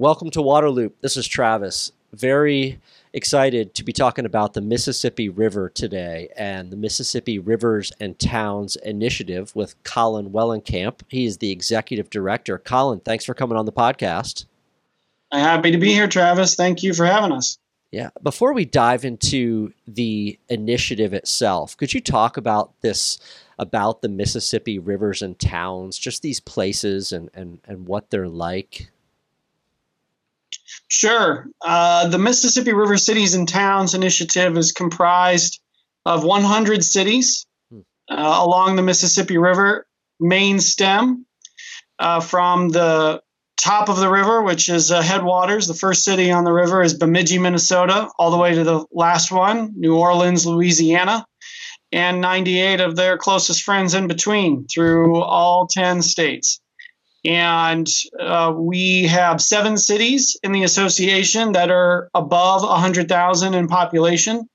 welcome 0.00 0.30
to 0.30 0.38
Waterloop. 0.38 0.92
This 1.02 1.18
is 1.18 1.28
Travis. 1.28 1.92
Very 2.14 2.80
excited 3.12 3.74
to 3.74 3.84
be 3.84 3.92
talking 3.92 4.24
about 4.24 4.54
the 4.54 4.62
Mississippi 4.62 5.28
River 5.28 5.68
today 5.68 6.30
and 6.38 6.70
the 6.70 6.76
Mississippi 6.76 7.38
Rivers 7.38 7.92
and 8.00 8.18
Towns 8.18 8.76
Initiative 8.76 9.54
with 9.54 9.74
Colin 9.82 10.30
Wellenkamp. 10.30 11.02
He 11.08 11.26
is 11.26 11.36
the 11.36 11.50
executive 11.50 12.08
director. 12.08 12.56
Colin, 12.56 13.00
thanks 13.00 13.26
for 13.26 13.34
coming 13.34 13.58
on 13.58 13.66
the 13.66 13.72
podcast. 13.72 14.46
I'm 15.30 15.40
happy 15.40 15.70
to 15.70 15.76
be 15.76 15.92
here, 15.92 16.08
Travis. 16.08 16.54
Thank 16.54 16.82
you 16.82 16.94
for 16.94 17.04
having 17.04 17.32
us. 17.32 17.58
Yeah. 17.90 18.08
Before 18.22 18.54
we 18.54 18.64
dive 18.64 19.04
into 19.04 19.74
the 19.86 20.38
initiative 20.48 21.12
itself, 21.12 21.76
could 21.76 21.92
you 21.92 22.00
talk 22.00 22.38
about 22.38 22.72
this, 22.80 23.18
about 23.58 24.00
the 24.00 24.08
Mississippi 24.08 24.78
rivers 24.78 25.20
and 25.20 25.38
towns, 25.38 25.98
just 25.98 26.22
these 26.22 26.40
places 26.40 27.12
and, 27.12 27.28
and, 27.34 27.58
and 27.66 27.86
what 27.86 28.08
they're 28.08 28.28
like? 28.28 28.90
Sure. 30.90 31.46
Uh, 31.64 32.08
the 32.08 32.18
Mississippi 32.18 32.72
River 32.72 32.98
Cities 32.98 33.34
and 33.34 33.48
Towns 33.48 33.94
Initiative 33.94 34.58
is 34.58 34.72
comprised 34.72 35.60
of 36.04 36.24
100 36.24 36.84
cities 36.84 37.46
hmm. 37.70 37.80
uh, 38.10 38.40
along 38.44 38.76
the 38.76 38.82
Mississippi 38.82 39.38
River 39.38 39.86
main 40.18 40.58
stem 40.58 41.26
uh, 42.00 42.20
from 42.20 42.70
the 42.70 43.22
top 43.56 43.88
of 43.88 43.98
the 43.98 44.10
river, 44.10 44.42
which 44.42 44.68
is 44.68 44.90
uh, 44.90 45.00
headwaters. 45.00 45.68
The 45.68 45.74
first 45.74 46.02
city 46.02 46.32
on 46.32 46.44
the 46.44 46.52
river 46.52 46.82
is 46.82 46.94
Bemidji, 46.94 47.38
Minnesota, 47.38 48.08
all 48.18 48.32
the 48.32 48.38
way 48.38 48.54
to 48.54 48.64
the 48.64 48.84
last 48.90 49.30
one, 49.30 49.74
New 49.76 49.96
Orleans, 49.96 50.44
Louisiana, 50.44 51.24
and 51.92 52.20
98 52.20 52.80
of 52.80 52.96
their 52.96 53.16
closest 53.16 53.62
friends 53.62 53.94
in 53.94 54.08
between 54.08 54.66
through 54.66 55.22
all 55.22 55.68
10 55.68 56.02
states. 56.02 56.60
And 57.24 57.86
uh, 58.18 58.54
we 58.56 59.06
have 59.08 59.42
seven 59.42 59.76
cities 59.76 60.38
in 60.42 60.52
the 60.52 60.64
association 60.64 61.52
that 61.52 61.70
are 61.70 62.08
above 62.14 62.62
100,000 62.62 63.54
in 63.54 63.68
population. 63.68 64.48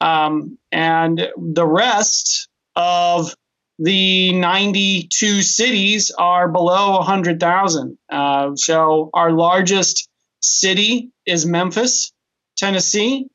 Um, 0.00 0.58
and 0.70 1.28
the 1.36 1.66
rest 1.66 2.48
of 2.76 3.34
the 3.78 4.32
92 4.32 5.42
cities 5.42 6.10
are 6.16 6.48
below 6.48 6.92
100,000. 6.98 7.98
Uh, 8.08 8.56
so 8.56 9.10
our 9.12 9.32
largest 9.32 10.08
city 10.40 11.10
is 11.26 11.44
Memphis, 11.44 12.12
Tennessee, 12.56 13.26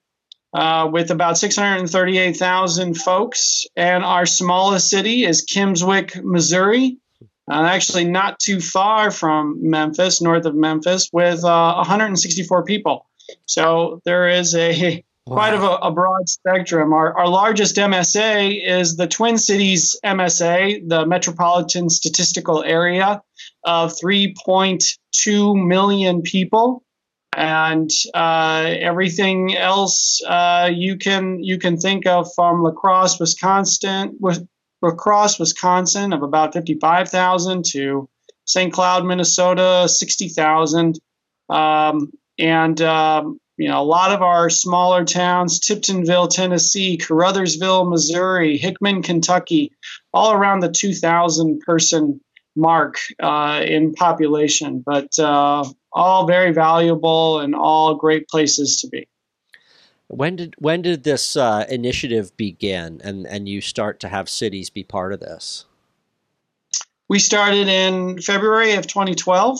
uh, 0.54 0.90
with 0.92 1.12
about 1.12 1.38
638,000 1.38 2.96
folks. 2.96 3.66
And 3.76 4.04
our 4.04 4.26
smallest 4.26 4.90
city 4.90 5.26
is 5.26 5.46
Kimmswick, 5.46 6.24
Missouri, 6.24 6.98
uh, 7.50 7.64
actually 7.64 8.06
not 8.06 8.40
too 8.40 8.60
far 8.60 9.12
from 9.12 9.58
Memphis, 9.62 10.22
north 10.22 10.46
of 10.46 10.56
Memphis, 10.56 11.10
with 11.12 11.44
uh, 11.44 11.76
164 11.76 12.64
people. 12.66 13.08
So 13.46 14.02
there 14.06 14.28
is 14.28 14.56
a 14.56 15.04
wow. 15.26 15.36
quite 15.36 15.54
of 15.54 15.64
a, 15.64 15.76
a, 15.88 15.92
broad 15.92 16.28
spectrum. 16.28 16.94
Our, 16.94 17.18
our 17.18 17.28
largest 17.28 17.78
MSA 17.78 18.62
is 18.66 18.96
the 18.96 19.08
Twin 19.08 19.38
Cities 19.38 20.00
MSA, 20.04 20.88
the 20.88 21.06
Metropolitan 21.06 21.90
Statistical 21.90 22.64
Area, 22.64 23.22
of 23.64 23.94
3.2 23.94 25.68
million 25.68 26.22
people. 26.22 26.84
And 27.34 27.90
uh, 28.14 28.66
everything 28.80 29.56
else 29.56 30.22
uh, 30.28 30.70
you 30.74 30.98
can 30.98 31.42
you 31.42 31.58
can 31.60 31.78
think 31.78 32.06
of 32.06 32.28
from 32.36 32.62
La 32.62 32.72
Crosse, 32.72 33.22
Wisconsin, 33.22 34.18
La 34.82 34.92
Crosse, 34.92 35.40
Wisconsin, 35.40 36.14
of 36.14 36.24
about 36.24 36.54
55,000 36.54 37.64
to 37.66 38.10
St. 38.46 38.74
Cloud, 38.74 39.06
Minnesota, 39.06 39.88
60,000. 39.88 41.00
Um, 41.50 42.12
and, 42.40 42.82
um, 42.82 43.40
you 43.58 43.68
know, 43.68 43.82
a 43.82 43.84
lot 43.84 44.12
of 44.12 44.22
our 44.22 44.50
smaller 44.50 45.06
towns, 45.06 45.60
Tiptonville, 45.60 46.30
Tennessee, 46.30 46.98
Caruthersville, 46.98 47.90
Missouri, 47.90 48.58
Hickman, 48.58 49.04
Kentucky, 49.04 49.72
all 50.14 50.34
around 50.34 50.62
the 50.62 50.72
2,000 50.72 51.60
person 51.60 52.22
mark 52.56 52.98
uh, 53.22 53.62
in 53.66 53.94
population, 53.94 54.84
but 54.86 55.18
uh, 55.20 55.64
all 55.94 56.26
very 56.26 56.52
valuable 56.52 57.40
and 57.40 57.56
all 57.56 57.96
great 57.96 58.28
places 58.28 58.82
to 58.82 58.88
be. 58.88 59.08
When 60.12 60.36
did 60.36 60.56
when 60.58 60.82
did 60.82 61.04
this 61.04 61.38
uh, 61.38 61.66
initiative 61.70 62.36
begin, 62.36 63.00
and 63.02 63.26
and 63.26 63.48
you 63.48 63.62
start 63.62 64.02
to 64.02 64.10
have 64.10 64.28
cities 64.28 64.70
be 64.70 64.84
part 64.84 65.14
of 65.14 65.22
this? 65.22 65.66
We 67.08 67.18
started 67.20 67.70
in 67.70 68.22
February 68.22 68.74
of 68.74 68.88
2012. 68.88 69.60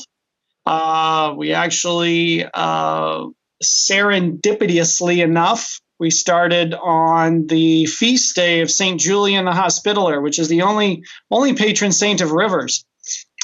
Uh, 0.66 1.34
we 1.38 1.54
actually, 1.54 2.46
uh, 2.54 3.28
serendipitously 3.64 5.24
enough, 5.24 5.82
we 6.00 6.10
started 6.10 6.74
on 6.74 7.48
the 7.48 7.86
feast 7.86 8.36
day 8.36 8.62
of 8.62 8.70
Saint 8.70 9.00
Julian 9.00 9.46
the 9.46 9.54
Hospitaller, 9.54 10.20
which 10.20 10.38
is 10.38 10.50
the 10.50 10.64
only 10.64 11.04
only 11.30 11.54
patron 11.54 11.94
saint 11.94 12.20
of 12.20 12.32
rivers, 12.32 12.84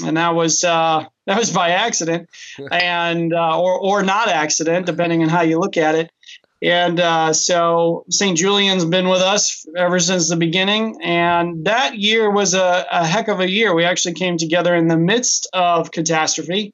and 0.04 0.18
that 0.18 0.36
was 0.36 0.64
uh, 0.66 1.06
that 1.26 1.40
was 1.40 1.52
by 1.52 1.70
accident, 1.70 2.30
and 2.72 3.34
uh, 3.34 3.60
or 3.60 3.80
or 3.80 4.04
not 4.04 4.28
accident, 4.28 4.86
depending 4.86 5.24
on 5.24 5.30
how 5.30 5.42
you 5.42 5.58
look 5.58 5.78
at 5.78 5.96
it. 5.96 6.12
And 6.62 7.00
uh, 7.00 7.34
so 7.34 8.06
St. 8.10 8.38
Julian's 8.38 8.86
been 8.86 9.08
with 9.08 9.22
us 9.22 9.66
ever 9.76 10.00
since 10.00 10.30
the 10.30 10.36
beginning. 10.36 11.00
And 11.04 11.66
that 11.66 11.98
year 11.98 12.32
was 12.32 12.56
a, 12.56 12.86
a 12.92 13.06
heck 13.06 13.28
of 13.28 13.40
a 13.40 13.50
year. 13.50 13.76
We 13.76 13.86
actually 13.86 14.16
came 14.16 14.38
together 14.38 14.74
in 14.74 14.88
the 14.88 14.98
midst 14.98 15.48
of 15.54 15.92
catastrophe. 15.92 16.74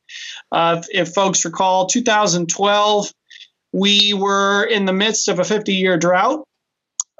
Uh, 0.52 0.80
if, 0.80 1.08
if 1.08 1.14
folks 1.14 1.44
recall, 1.44 1.88
2012, 1.88 3.12
we 3.74 4.14
were 4.14 4.64
in 4.64 4.86
the 4.86 4.94
midst 4.94 5.28
of 5.28 5.40
a 5.40 5.44
50 5.44 5.74
year 5.74 5.98
drought. 5.98 6.48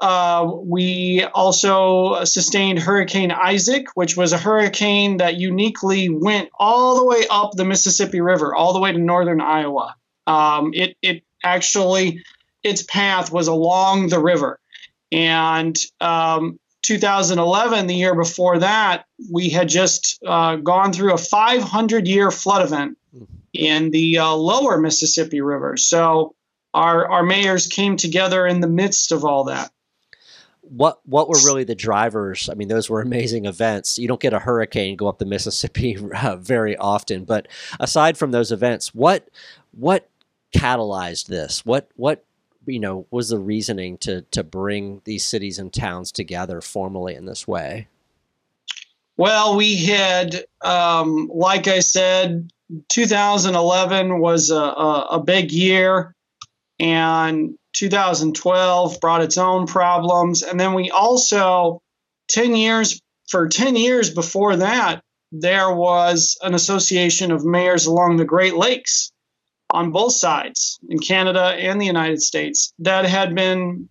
Uh, 0.00 0.50
we 0.62 1.22
also 1.22 2.24
sustained 2.24 2.78
Hurricane 2.78 3.30
Isaac, 3.30 3.86
which 3.94 4.16
was 4.16 4.32
a 4.32 4.38
hurricane 4.38 5.18
that 5.18 5.36
uniquely 5.36 6.08
went 6.08 6.48
all 6.58 6.96
the 6.96 7.04
way 7.04 7.24
up 7.30 7.52
the 7.52 7.64
Mississippi 7.64 8.20
River, 8.20 8.54
all 8.54 8.72
the 8.72 8.80
way 8.80 8.92
to 8.92 8.98
northern 8.98 9.40
Iowa. 9.40 9.94
Um, 10.26 10.72
it, 10.74 10.96
it 11.00 11.22
actually 11.42 12.22
its 12.64 12.82
path 12.82 13.30
was 13.30 13.46
along 13.46 14.08
the 14.08 14.18
river. 14.18 14.58
And 15.12 15.78
um, 16.00 16.58
2011, 16.82 17.86
the 17.86 17.94
year 17.94 18.14
before 18.14 18.58
that, 18.58 19.04
we 19.30 19.50
had 19.50 19.68
just 19.68 20.18
uh, 20.26 20.56
gone 20.56 20.92
through 20.92 21.12
a 21.12 21.18
500 21.18 22.08
year 22.08 22.30
flood 22.30 22.64
event 22.64 22.98
in 23.52 23.90
the 23.90 24.18
uh, 24.18 24.32
lower 24.32 24.78
Mississippi 24.78 25.40
River. 25.40 25.76
So 25.76 26.34
our, 26.72 27.06
our 27.08 27.22
mayors 27.22 27.68
came 27.68 27.96
together 27.96 28.46
in 28.46 28.60
the 28.60 28.66
midst 28.66 29.12
of 29.12 29.24
all 29.24 29.44
that. 29.44 29.70
What 30.62 31.00
what 31.04 31.28
were 31.28 31.38
really 31.44 31.64
the 31.64 31.74
drivers? 31.74 32.48
I 32.48 32.54
mean, 32.54 32.68
those 32.68 32.88
were 32.88 33.02
amazing 33.02 33.44
events. 33.44 33.98
You 33.98 34.08
don't 34.08 34.20
get 34.20 34.32
a 34.32 34.38
hurricane 34.38 34.96
go 34.96 35.08
up 35.08 35.18
the 35.18 35.26
Mississippi 35.26 35.98
uh, 36.22 36.36
very 36.36 36.74
often, 36.78 37.24
but 37.24 37.48
aside 37.78 38.16
from 38.16 38.30
those 38.30 38.50
events, 38.50 38.94
what 38.94 39.28
what 39.72 40.08
catalyzed 40.56 41.26
this? 41.26 41.66
What 41.66 41.90
what 41.96 42.24
you 42.66 42.80
know 42.80 43.06
was 43.10 43.28
the 43.28 43.38
reasoning 43.38 43.98
to 43.98 44.22
to 44.32 44.42
bring 44.42 45.00
these 45.04 45.24
cities 45.24 45.58
and 45.58 45.72
towns 45.72 46.12
together 46.12 46.60
formally 46.60 47.14
in 47.14 47.26
this 47.26 47.46
way? 47.46 47.88
Well, 49.16 49.56
we 49.56 49.76
had, 49.84 50.44
um, 50.60 51.30
like 51.32 51.68
I 51.68 51.78
said, 51.80 52.50
2011 52.88 54.18
was 54.18 54.50
a, 54.50 54.56
a, 54.56 55.06
a 55.12 55.22
big 55.22 55.52
year, 55.52 56.16
and 56.80 57.56
2012 57.74 59.00
brought 59.00 59.22
its 59.22 59.38
own 59.38 59.68
problems, 59.68 60.42
and 60.42 60.58
then 60.58 60.74
we 60.74 60.90
also 60.90 61.80
10 62.30 62.56
years 62.56 63.00
for 63.28 63.48
10 63.48 63.76
years 63.76 64.10
before 64.10 64.56
that 64.56 65.02
there 65.32 65.74
was 65.74 66.38
an 66.42 66.54
association 66.54 67.32
of 67.32 67.44
mayors 67.44 67.86
along 67.86 68.16
the 68.16 68.24
Great 68.24 68.54
Lakes 68.54 69.12
on 69.74 69.90
both 69.90 70.12
sides 70.12 70.78
in 70.88 70.98
Canada 71.00 71.42
and 71.42 71.80
the 71.80 71.86
United 71.86 72.22
States 72.22 72.72
that 72.78 73.04
had 73.04 73.34
been 73.34 73.88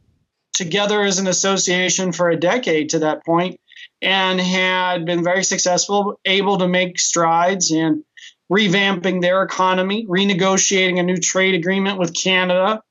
together 0.53 1.01
as 1.01 1.19
an 1.19 1.27
association 1.27 2.13
for 2.13 2.29
a 2.29 2.39
decade 2.39 2.89
to 2.89 2.99
that 2.99 3.25
point 3.25 3.59
and 4.01 4.39
had 4.39 5.05
been 5.05 5.23
very 5.23 5.43
successful, 5.43 6.19
able 6.23 6.57
to 6.59 6.67
make 6.67 6.99
strides 6.99 7.69
in 7.71 8.03
revamping 8.51 9.21
their 9.21 9.43
economy, 9.43 10.05
renegotiating 10.07 10.99
a 10.99 11.03
new 11.03 11.17
trade 11.17 11.55
agreement 11.55 11.99
with 11.99 12.13
Canada, 12.13 12.81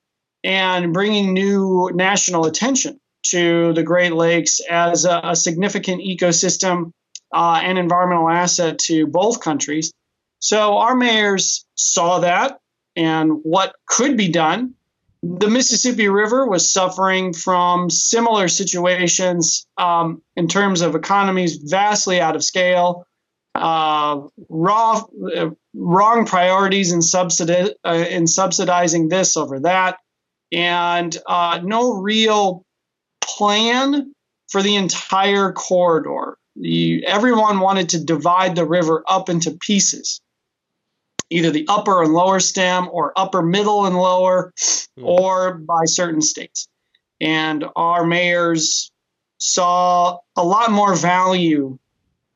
and 0.45 0.93
bringing 0.93 1.33
new 1.33 1.91
national 1.95 2.45
attention 2.45 3.01
to 3.25 3.73
the 3.73 3.83
Great 3.83 4.13
Lakes 4.13 4.61
as 4.69 5.07
a, 5.07 5.21
a 5.25 5.37
significant 5.37 6.03
ecosystem 6.03 6.91
uh, 7.33 7.61
and 7.63 7.79
environmental 7.79 8.29
asset 8.29 8.79
to 8.81 9.07
both 9.07 9.41
countries. 9.41 9.93
So 10.41 10.77
our 10.79 10.95
mayors 10.95 11.65
saw 11.77 12.21
that 12.21 12.59
and 12.97 13.41
what 13.43 13.75
could 13.87 14.17
be 14.17 14.29
done. 14.29 14.75
The 15.23 15.49
Mississippi 15.49 16.09
River 16.09 16.49
was 16.49 16.73
suffering 16.73 17.33
from 17.33 17.91
similar 17.91 18.49
situations 18.49 19.67
um, 19.79 20.21
in 20.37 20.49
terms 20.49 20.81
of 20.81 20.97
economies 20.97 21.57
vastly 21.57 22.21
out 22.21 22.35
of 22.35 22.43
scale, 22.43 23.07
uh, 23.55 24.21
raw, 24.49 25.03
uh, 25.37 25.51
wrong 25.75 26.27
priorities 26.27 26.93
in, 26.93 27.01
subsidi- 27.01 27.75
uh, 27.85 28.05
in 28.11 28.27
subsidizing 28.27 29.09
this 29.09 29.37
over 29.37 29.61
that, 29.61 29.99
and 30.51 31.17
uh, 31.27 31.61
no 31.63 31.95
real 31.95 32.65
plan 33.23 34.13
for 34.49 34.63
the 34.63 34.77
entire 34.77 35.53
corridor. 35.53 36.37
Everyone 37.07 37.61
wanted 37.61 37.91
to 37.91 38.05
divide 38.05 38.57
the 38.57 38.67
river 38.67 39.03
up 39.09 39.29
into 39.29 39.53
pieces, 39.53 40.21
either 41.33 41.51
the 41.51 41.67
upper 41.69 42.03
and 42.03 42.13
lower 42.13 42.41
stem, 42.41 42.89
or 42.91 43.13
upper, 43.17 43.43
middle, 43.43 43.87
and 43.87 43.97
lower, 43.97 44.53
mm. 44.59 45.05
or 45.05 45.55
by 45.55 45.85
certain 45.85 46.21
states. 46.23 46.69
And 47.21 47.65
our 47.77 48.05
mayors 48.05 48.91
saw 49.39 50.19
a 50.37 50.45
lot 50.45 50.71
more 50.71 50.95
value 50.95 51.79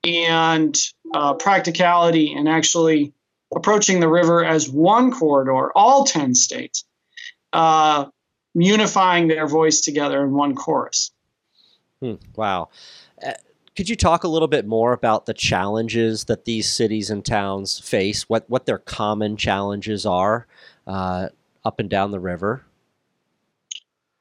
and 0.04 0.76
uh, 1.14 1.34
practicality 1.34 2.32
in 2.32 2.46
actually 2.46 3.12
approaching 3.54 4.00
the 4.00 4.08
river 4.08 4.44
as 4.44 4.68
one 4.68 5.12
corridor, 5.12 5.70
all 5.74 6.04
10 6.04 6.34
states, 6.34 6.84
uh, 7.52 8.06
unifying 8.54 9.28
their 9.28 9.46
voice 9.46 9.80
together 9.80 10.22
in 10.24 10.32
one 10.32 10.54
chorus. 10.54 11.12
Hmm, 12.00 12.14
wow. 12.34 12.68
Uh, 13.24 13.32
could 13.76 13.88
you 13.88 13.96
talk 13.96 14.24
a 14.24 14.28
little 14.28 14.48
bit 14.48 14.66
more 14.66 14.92
about 14.92 15.26
the 15.26 15.34
challenges 15.34 16.24
that 16.24 16.46
these 16.46 16.66
cities 16.66 17.10
and 17.10 17.24
towns 17.24 17.78
face, 17.78 18.28
what, 18.28 18.48
what 18.48 18.64
their 18.64 18.78
common 18.78 19.36
challenges 19.36 20.06
are 20.06 20.46
uh, 20.86 21.28
up 21.64 21.78
and 21.78 21.90
down 21.90 22.10
the 22.10 22.18
river? 22.18 22.64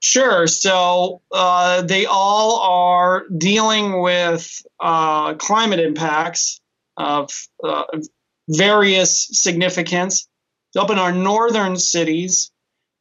Sure. 0.01 0.45
So 0.45 1.21
uh, 1.31 1.81
they 1.83 2.05
all 2.05 2.59
are 2.59 3.23
dealing 3.35 4.01
with 4.01 4.61
uh, 4.79 5.35
climate 5.35 5.79
impacts 5.79 6.59
of 6.97 7.31
uh, 7.63 7.85
various 8.49 9.27
significance. 9.31 10.27
Up 10.77 10.89
in 10.91 10.99
our 10.99 11.13
northern 11.13 11.77
cities, 11.77 12.51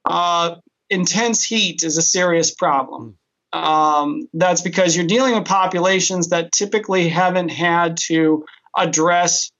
uh, 0.04 0.54
intense 0.88 1.42
heat 1.42 1.82
is 1.82 1.98
a 1.98 2.02
serious 2.02 2.54
problem. 2.54 3.18
Um, 3.54 4.28
that's 4.34 4.62
because 4.62 4.96
you're 4.96 5.06
dealing 5.06 5.34
with 5.34 5.44
populations 5.44 6.30
that 6.30 6.50
typically 6.50 7.08
haven't 7.08 7.50
had 7.50 7.98
to 8.08 8.44
address 8.76 9.52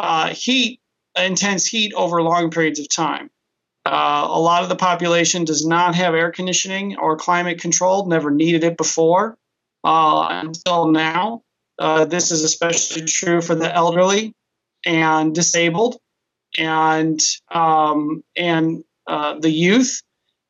uh, 0.00 0.28
heat, 0.34 0.80
intense 1.16 1.64
heat 1.64 1.92
over 1.94 2.20
long 2.20 2.50
periods 2.50 2.80
of 2.80 2.88
time. 2.88 3.30
Uh, 3.86 4.26
a 4.28 4.40
lot 4.40 4.64
of 4.64 4.68
the 4.68 4.76
population 4.76 5.44
does 5.44 5.64
not 5.64 5.94
have 5.94 6.14
air 6.14 6.32
conditioning 6.32 6.98
or 6.98 7.16
climate 7.16 7.60
control, 7.60 8.06
never 8.06 8.32
needed 8.32 8.64
it 8.64 8.76
before 8.76 9.38
uh, 9.84 10.26
until 10.30 10.88
now. 10.88 11.42
Uh, 11.78 12.04
this 12.04 12.32
is 12.32 12.42
especially 12.42 13.06
true 13.06 13.40
for 13.40 13.54
the 13.54 13.72
elderly 13.72 14.34
and 14.84 15.32
disabled 15.32 15.96
and 16.58 17.20
um, 17.52 18.24
and 18.36 18.82
uh, 19.06 19.38
the 19.38 19.50
youth 19.50 20.02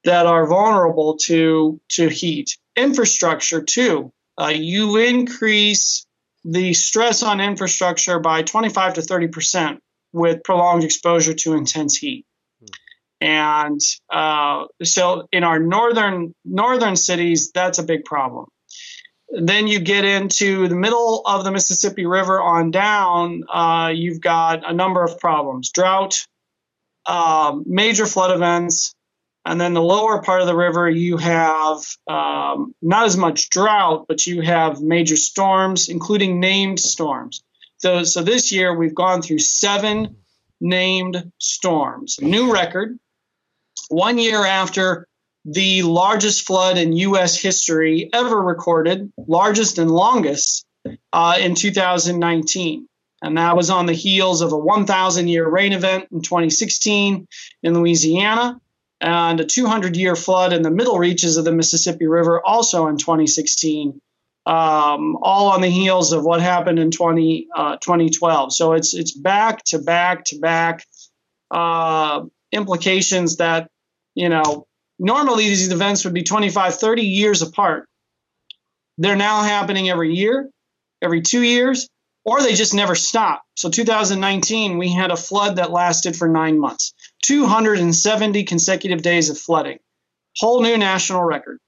that 0.08 0.24
are 0.24 0.46
vulnerable 0.46 1.18
to 1.18 1.78
to 1.90 2.08
heat. 2.08 2.56
Infrastructure 2.74 3.62
too. 3.62 4.10
Uh, 4.40 4.48
you 4.48 4.96
increase 4.96 6.06
the 6.44 6.72
stress 6.72 7.22
on 7.22 7.40
infrastructure 7.40 8.18
by 8.18 8.42
25 8.42 8.94
to 8.94 9.02
30 9.02 9.28
percent 9.28 9.80
with 10.12 10.42
prolonged 10.42 10.84
exposure 10.84 11.34
to 11.34 11.52
intense 11.52 11.98
heat. 11.98 12.24
And 13.20 13.80
uh, 14.10 14.66
so 14.82 15.28
in 15.30 15.44
our 15.44 15.58
northern 15.58 16.34
northern 16.42 16.96
cities, 16.96 17.50
that's 17.52 17.78
a 17.78 17.82
big 17.82 18.04
problem. 18.06 18.46
Then 19.28 19.66
you 19.66 19.78
get 19.78 20.06
into 20.06 20.68
the 20.68 20.74
middle 20.74 21.20
of 21.26 21.44
the 21.44 21.50
Mississippi 21.50 22.06
River 22.06 22.40
on 22.40 22.70
down, 22.70 23.42
uh, 23.52 23.92
you've 23.94 24.22
got 24.22 24.68
a 24.68 24.72
number 24.72 25.04
of 25.04 25.18
problems: 25.18 25.70
drought, 25.70 26.24
um, 27.04 27.64
major 27.66 28.06
flood 28.06 28.30
events, 28.30 28.94
and 29.48 29.58
then 29.58 29.72
the 29.72 29.82
lower 29.82 30.20
part 30.20 30.42
of 30.42 30.46
the 30.46 30.54
river, 30.54 30.90
you 30.90 31.16
have 31.16 31.78
um, 32.06 32.74
not 32.82 33.06
as 33.06 33.16
much 33.16 33.48
drought, 33.48 34.04
but 34.06 34.26
you 34.26 34.42
have 34.42 34.82
major 34.82 35.16
storms, 35.16 35.88
including 35.88 36.38
named 36.38 36.78
storms. 36.78 37.42
So, 37.78 38.04
so 38.04 38.22
this 38.22 38.52
year 38.52 38.76
we've 38.76 38.94
gone 38.94 39.22
through 39.22 39.38
seven 39.38 40.16
named 40.60 41.32
storms, 41.38 42.18
new 42.20 42.52
record 42.52 42.98
one 43.88 44.18
year 44.18 44.44
after 44.44 45.08
the 45.46 45.82
largest 45.82 46.46
flood 46.46 46.76
in 46.76 46.92
U.S. 46.92 47.40
history 47.40 48.10
ever 48.12 48.38
recorded, 48.38 49.10
largest 49.16 49.78
and 49.78 49.90
longest, 49.90 50.66
uh, 51.10 51.38
in 51.40 51.54
2019. 51.54 52.86
And 53.22 53.38
that 53.38 53.56
was 53.56 53.70
on 53.70 53.86
the 53.86 53.94
heels 53.94 54.42
of 54.42 54.52
a 54.52 54.58
1,000 54.58 55.26
year 55.26 55.48
rain 55.48 55.72
event 55.72 56.08
in 56.12 56.20
2016 56.20 57.26
in 57.62 57.74
Louisiana 57.74 58.60
and 59.00 59.40
a 59.40 59.44
200 59.44 59.96
year 59.96 60.16
flood 60.16 60.52
in 60.52 60.62
the 60.62 60.70
middle 60.70 60.98
reaches 60.98 61.36
of 61.36 61.44
the 61.44 61.52
Mississippi 61.52 62.06
River 62.06 62.42
also 62.44 62.88
in 62.88 62.96
2016. 62.96 64.00
Um, 64.46 65.18
all 65.20 65.48
on 65.50 65.60
the 65.60 65.68
heels 65.68 66.12
of 66.14 66.24
what 66.24 66.40
happened 66.40 66.78
in 66.78 66.90
20, 66.90 67.48
uh, 67.54 67.76
2012. 67.76 68.54
So 68.54 68.72
it's 68.72 68.94
it's 68.94 69.12
back 69.12 69.62
to 69.64 69.78
back 69.78 70.24
to 70.26 70.38
back 70.38 70.86
uh, 71.50 72.24
implications 72.50 73.36
that 73.36 73.68
you 74.18 74.28
know, 74.28 74.66
normally 74.98 75.48
these 75.48 75.70
events 75.70 76.04
would 76.04 76.12
be 76.12 76.24
25, 76.24 76.74
30 76.74 77.02
years 77.02 77.40
apart. 77.40 77.88
They're 78.98 79.14
now 79.14 79.42
happening 79.42 79.88
every 79.88 80.16
year, 80.16 80.50
every 81.00 81.22
two 81.22 81.40
years, 81.40 81.88
or 82.24 82.42
they 82.42 82.54
just 82.54 82.74
never 82.74 82.96
stop. 82.96 83.44
So 83.54 83.70
2019, 83.70 84.76
we 84.76 84.92
had 84.92 85.12
a 85.12 85.16
flood 85.16 85.56
that 85.56 85.70
lasted 85.70 86.16
for 86.16 86.26
nine 86.26 86.58
months, 86.58 86.94
270 87.22 88.44
consecutive 88.44 89.02
days 89.02 89.30
of 89.30 89.38
flooding, 89.38 89.78
whole 90.36 90.62
new 90.62 90.76
national 90.78 91.22
record. 91.22 91.58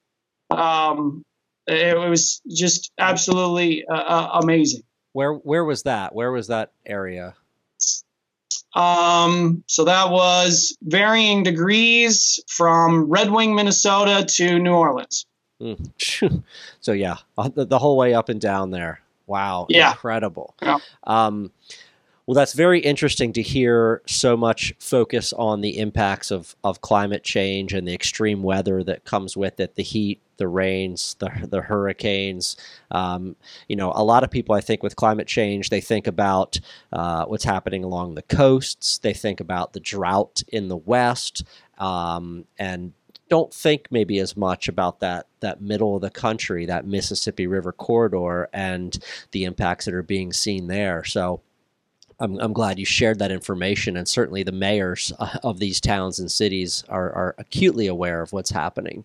Um, 0.51 1.23
it, 1.67 1.97
was 1.97 2.41
just 2.49 2.91
absolutely 2.99 3.85
uh, 3.87 3.95
uh 3.95 4.41
amazing. 4.43 4.83
Where 5.13 5.35
where 5.35 5.65
was 5.65 5.85
that? 5.85 6.15
Where 6.15 6.33
was 6.33 6.49
that 6.49 6.73
area? 6.85 7.35
Um, 8.75 9.65
so 9.67 9.85
that 9.85 10.11
was 10.11 10.77
varying 10.83 11.43
degrees 11.43 12.41
from 12.47 13.11
Red 13.11 13.31
Wing, 13.31 13.55
Minnesota 13.55 14.25
to 14.25 14.59
New 14.61 14.75
Orleans. 14.75 15.27
Mm. 15.61 16.43
so 16.81 16.93
yeah, 16.93 17.17
the, 17.55 17.67
the, 17.67 17.79
whole 17.79 17.97
way 17.97 18.15
up 18.15 18.29
and 18.29 18.41
down 18.41 18.71
there. 18.71 19.01
Wow, 19.27 19.67
yeah. 19.69 19.91
incredible. 19.91 20.55
Yeah. 20.63 20.79
Um, 21.05 21.53
well, 22.31 22.37
that's 22.37 22.53
very 22.53 22.79
interesting 22.79 23.33
to 23.33 23.43
hear 23.43 24.03
so 24.07 24.37
much 24.37 24.73
focus 24.79 25.33
on 25.33 25.63
the 25.63 25.77
impacts 25.79 26.31
of, 26.31 26.55
of 26.63 26.81
climate 26.81 27.25
change 27.25 27.73
and 27.73 27.89
the 27.89 27.93
extreme 27.93 28.45
weather 28.45 28.85
that 28.85 29.05
comes 29.05 29.37
with 29.37 29.59
it, 29.59 29.75
the 29.75 29.83
heat, 29.83 30.23
the 30.37 30.47
rains, 30.47 31.17
the, 31.19 31.29
the 31.51 31.63
hurricanes. 31.63 32.57
Um, 32.93 33.35
you 33.67 33.75
know, 33.75 33.91
a 33.97 34.05
lot 34.05 34.23
of 34.23 34.31
people, 34.31 34.55
I 34.55 34.61
think, 34.61 34.81
with 34.81 34.95
climate 34.95 35.27
change, 35.27 35.71
they 35.71 35.81
think 35.81 36.07
about 36.07 36.61
uh, 36.93 37.25
what's 37.25 37.43
happening 37.43 37.83
along 37.83 38.15
the 38.15 38.23
coasts, 38.23 38.99
they 38.99 39.13
think 39.13 39.41
about 39.41 39.73
the 39.73 39.81
drought 39.81 40.45
in 40.47 40.69
the 40.69 40.77
West, 40.77 41.43
um, 41.79 42.45
and 42.61 42.93
don't 43.29 43.53
think 43.53 43.89
maybe 43.91 44.21
as 44.21 44.37
much 44.37 44.69
about 44.69 45.01
that 45.01 45.27
that 45.41 45.61
middle 45.61 45.97
of 45.97 46.03
the 46.03 46.11
country, 46.11 46.67
that 46.67 46.87
Mississippi 46.87 47.49
River 47.49 47.73
corridor, 47.73 48.49
and 48.53 48.97
the 49.33 49.43
impacts 49.47 49.87
that 49.87 49.95
are 49.95 50.03
being 50.05 50.33
seen 50.33 50.69
there. 50.69 51.03
So 51.03 51.41
I'm, 52.21 52.39
I'm 52.39 52.53
glad 52.53 52.79
you 52.79 52.85
shared 52.85 53.19
that 53.19 53.33
information, 53.33 53.97
and 53.97 54.07
certainly 54.07 54.43
the 54.43 54.53
mayors 54.53 55.13
uh, 55.19 55.39
of 55.43 55.59
these 55.59 55.81
towns 55.81 56.19
and 56.19 56.31
cities 56.31 56.85
are, 56.89 57.11
are 57.13 57.35
acutely 57.39 57.87
aware 57.87 58.21
of 58.21 58.33
what's 58.33 58.51
happening. 58.51 59.05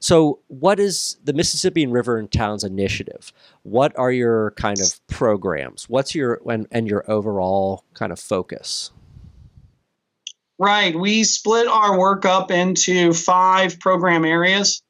So, 0.00 0.40
what 0.48 0.78
is 0.78 1.16
the 1.24 1.32
Mississippian 1.32 1.90
River 1.90 2.18
and 2.18 2.30
Towns 2.30 2.64
Initiative? 2.64 3.32
What 3.62 3.96
are 3.98 4.12
your 4.12 4.52
kind 4.52 4.80
of 4.80 5.00
programs? 5.06 5.88
What's 5.88 6.14
your 6.14 6.40
and, 6.48 6.66
and 6.70 6.88
your 6.88 7.08
overall 7.10 7.84
kind 7.94 8.12
of 8.12 8.18
focus? 8.18 8.90
Right. 10.58 10.98
We 10.98 11.22
split 11.22 11.68
our 11.68 11.98
work 11.98 12.24
up 12.24 12.50
into 12.50 13.12
five 13.12 13.78
program 13.78 14.24
areas. 14.24 14.82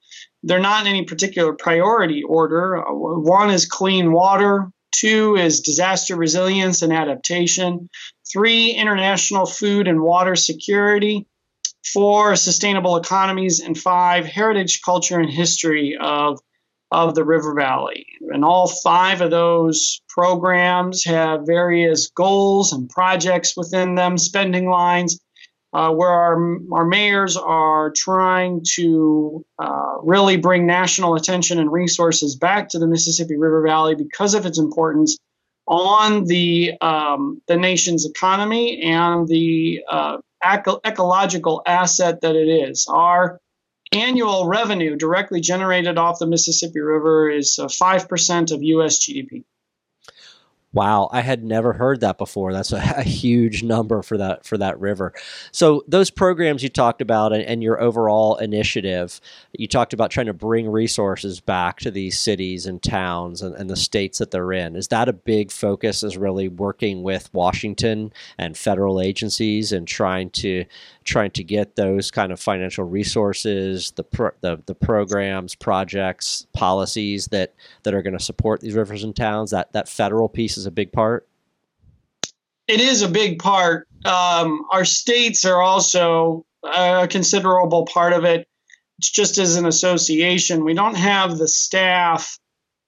They're 0.43 0.61
not 0.61 0.83
in 0.83 0.89
any 0.89 1.05
particular 1.05 1.53
priority 1.53 2.23
order. 2.23 2.83
One 2.89 3.51
is 3.51 3.67
clean 3.67 4.13
water, 4.13 4.71
Two 4.93 5.37
is 5.37 5.61
disaster 5.61 6.17
resilience 6.17 6.83
and 6.83 6.93
adaptation. 6.93 7.89
Three, 8.31 8.71
international 8.71 9.47
food 9.47 9.89
and 9.89 10.03
water 10.03 10.37
security. 10.37 11.27
Four, 11.93 12.37
sustainable 12.37 12.97
economies. 12.97 13.61
And 13.61 13.79
five, 13.79 14.27
heritage, 14.27 14.83
culture, 14.83 15.19
and 15.19 15.31
history 15.31 15.97
of, 16.01 16.41
of 16.91 17.15
the 17.15 17.25
River 17.25 17.55
Valley. 17.55 18.07
And 18.21 18.45
all 18.45 18.69
five 18.69 19.21
of 19.21 19.31
those 19.31 20.01
programs 20.09 21.05
have 21.05 21.47
various 21.47 22.09
goals 22.09 22.73
and 22.73 22.89
projects 22.89 23.57
within 23.57 23.95
them, 23.95 24.19
spending 24.19 24.69
lines 24.69 25.21
uh, 25.73 25.91
where 25.91 26.09
our, 26.09 26.59
our 26.73 26.85
mayors 26.85 27.37
are 27.37 27.93
trying 27.95 28.63
to 28.75 29.45
uh, 29.59 29.97
really 30.03 30.37
bring 30.37 30.67
national 30.67 31.15
attention 31.15 31.59
and 31.59 31.71
resources 31.71 32.37
back 32.37 32.71
to 32.71 32.79
the 32.79 32.87
Mississippi 32.87 33.37
River 33.37 33.63
Valley 33.63 33.95
because 33.95 34.35
of 34.35 34.47
its 34.47 34.59
importance 34.59 35.19
on 35.67 36.25
the 36.25 36.73
um, 36.81 37.43
the 37.47 37.57
nation's 37.57 38.07
economy 38.07 38.81
and 38.83 39.29
the 39.29 39.83
uh, 39.91 40.17
eco- 40.43 40.81
ecological 40.85 41.63
asset 41.67 42.23
that 42.23 42.35
it 42.35 42.49
is. 42.49 42.87
Our 42.89 43.39
annual 43.93 44.47
revenue 44.47 44.97
directly 44.97 45.41
generated 45.41 45.99
off 45.99 46.19
the 46.19 46.27
Mississippi 46.27 46.81
River 46.81 47.29
is 47.29 47.59
uh, 47.59 47.69
five 47.69 48.09
percent 48.09 48.51
of 48.51 48.63
U.S. 48.63 48.99
GDP. 48.99 49.45
Wow, 50.75 51.09
I 51.11 51.23
had 51.23 51.43
never 51.43 51.73
heard 51.73 52.01
that 52.01 52.19
before. 52.19 52.53
That's 52.53 52.73
a, 52.73 52.77
a, 52.99 53.03
huge 53.03 53.63
number 53.63 54.03
for 54.03 54.19
that 54.19 54.45
for 54.45 54.59
that 54.59 54.79
river. 54.79 55.15
So 55.51 55.83
those 55.89 56.11
programs 56.11 56.63
you 56.63 56.69
talked 56.69 57.01
about 57.01 57.33
and, 57.33 57.43
and, 57.43 57.63
your 57.63 57.81
overall 57.81 58.37
initiative, 58.37 59.19
you 59.53 59.67
talked 59.67 59.95
about 59.95 60.11
trying 60.11 60.27
to 60.27 60.35
bring 60.35 60.69
resources 60.69 61.41
back 61.41 61.79
to 61.81 61.91
these 61.91 62.21
cities 62.21 62.67
and 62.67 62.83
towns 62.83 63.41
and, 63.41 63.55
and 63.57 63.71
the 63.71 63.77
states 63.77 64.19
that 64.19 64.31
they're 64.31 64.53
in. 64.53 64.77
Is 64.77 64.89
that 64.89 65.09
a 65.09 65.15
big 65.15 65.51
focus? 65.51 66.03
Is 66.03 66.19
really 66.19 66.49
working 66.49 67.03
with 67.03 67.33
Washington 67.33 68.13
and 68.37 68.57
federal 68.57 69.01
agencies 69.01 69.73
and 69.73 69.89
trying 69.89 70.29
to 70.31 70.67
trying 71.05 71.31
to 71.31 71.43
get 71.43 71.77
those 71.77 72.11
kind 72.11 72.31
of 72.31 72.39
financial 72.39 72.85
resources, 72.85 73.93
the 73.93 74.05
pro, 74.05 74.31
the, 74.43 74.63
the 74.67 74.75
programs, 74.75 75.55
projects, 75.55 76.47
policies 76.53 77.29
that 77.29 77.55
that 77.85 77.95
are 77.95 78.03
going 78.03 78.17
to 78.17 78.23
support 78.23 78.61
these 78.61 78.75
rivers 78.75 79.03
and 79.03 79.17
towns. 79.17 79.51
That 79.51 79.73
that 79.73 79.89
federal 79.89 80.29
piece 80.29 80.58
is 80.59 80.67
a 80.67 80.71
big 80.71 80.93
part. 80.93 81.29
It 82.67 82.81
is 82.81 83.03
a 83.03 83.09
big 83.09 83.39
part. 83.39 83.89
Um, 84.05 84.65
our 84.71 84.85
states 84.85 85.45
are 85.45 85.61
also 85.61 86.45
a 86.63 87.09
considerable 87.09 87.87
part 87.87 88.13
of 88.13 88.25
it. 88.25 88.47
It's 88.99 89.11
just 89.11 89.39
as 89.39 89.57
an 89.57 89.65
association, 89.65 90.65
we 90.65 90.75
don't 90.75 90.97
have 90.97 91.39
the 91.39 91.49
staff 91.49 92.39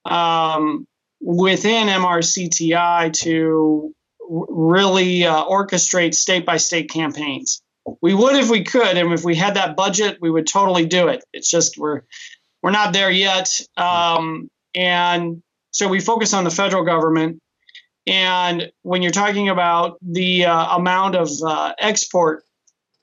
um, 0.04 0.86
within 1.20 1.86
MRCTI 1.86 3.12
to 3.20 3.94
really 4.28 5.24
uh, 5.24 5.44
orchestrate 5.44 6.14
state 6.14 6.44
by 6.44 6.56
state 6.56 6.90
campaigns 6.90 7.62
we 8.00 8.14
would 8.14 8.36
if 8.36 8.50
we 8.50 8.64
could, 8.64 8.96
and 8.96 9.12
if 9.12 9.24
we 9.24 9.34
had 9.34 9.54
that 9.54 9.76
budget, 9.76 10.18
we 10.20 10.30
would 10.30 10.46
totally 10.46 10.86
do 10.86 11.08
it. 11.08 11.24
It's 11.32 11.50
just 11.50 11.78
we're 11.78 12.02
we're 12.62 12.70
not 12.70 12.92
there 12.92 13.10
yet, 13.10 13.60
um, 13.76 14.50
and 14.74 15.42
so 15.70 15.88
we 15.88 16.00
focus 16.00 16.34
on 16.34 16.44
the 16.44 16.50
federal 16.50 16.84
government. 16.84 17.40
And 18.10 18.72
when 18.82 19.02
you're 19.02 19.12
talking 19.12 19.48
about 19.48 19.96
the 20.02 20.46
uh, 20.46 20.76
amount 20.76 21.14
of 21.14 21.30
uh, 21.46 21.72
export, 21.78 22.42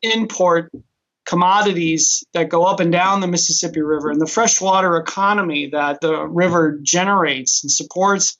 import 0.01 0.69
commodities 1.25 2.25
that 2.33 2.49
go 2.49 2.65
up 2.65 2.81
and 2.81 2.91
down 2.91 3.21
the 3.21 3.27
Mississippi 3.27 3.79
River 3.79 4.11
and 4.11 4.19
the 4.19 4.27
freshwater 4.27 4.97
economy 4.97 5.69
that 5.69 6.01
the 6.01 6.27
river 6.27 6.77
generates 6.83 7.63
and 7.63 7.71
supports, 7.71 8.37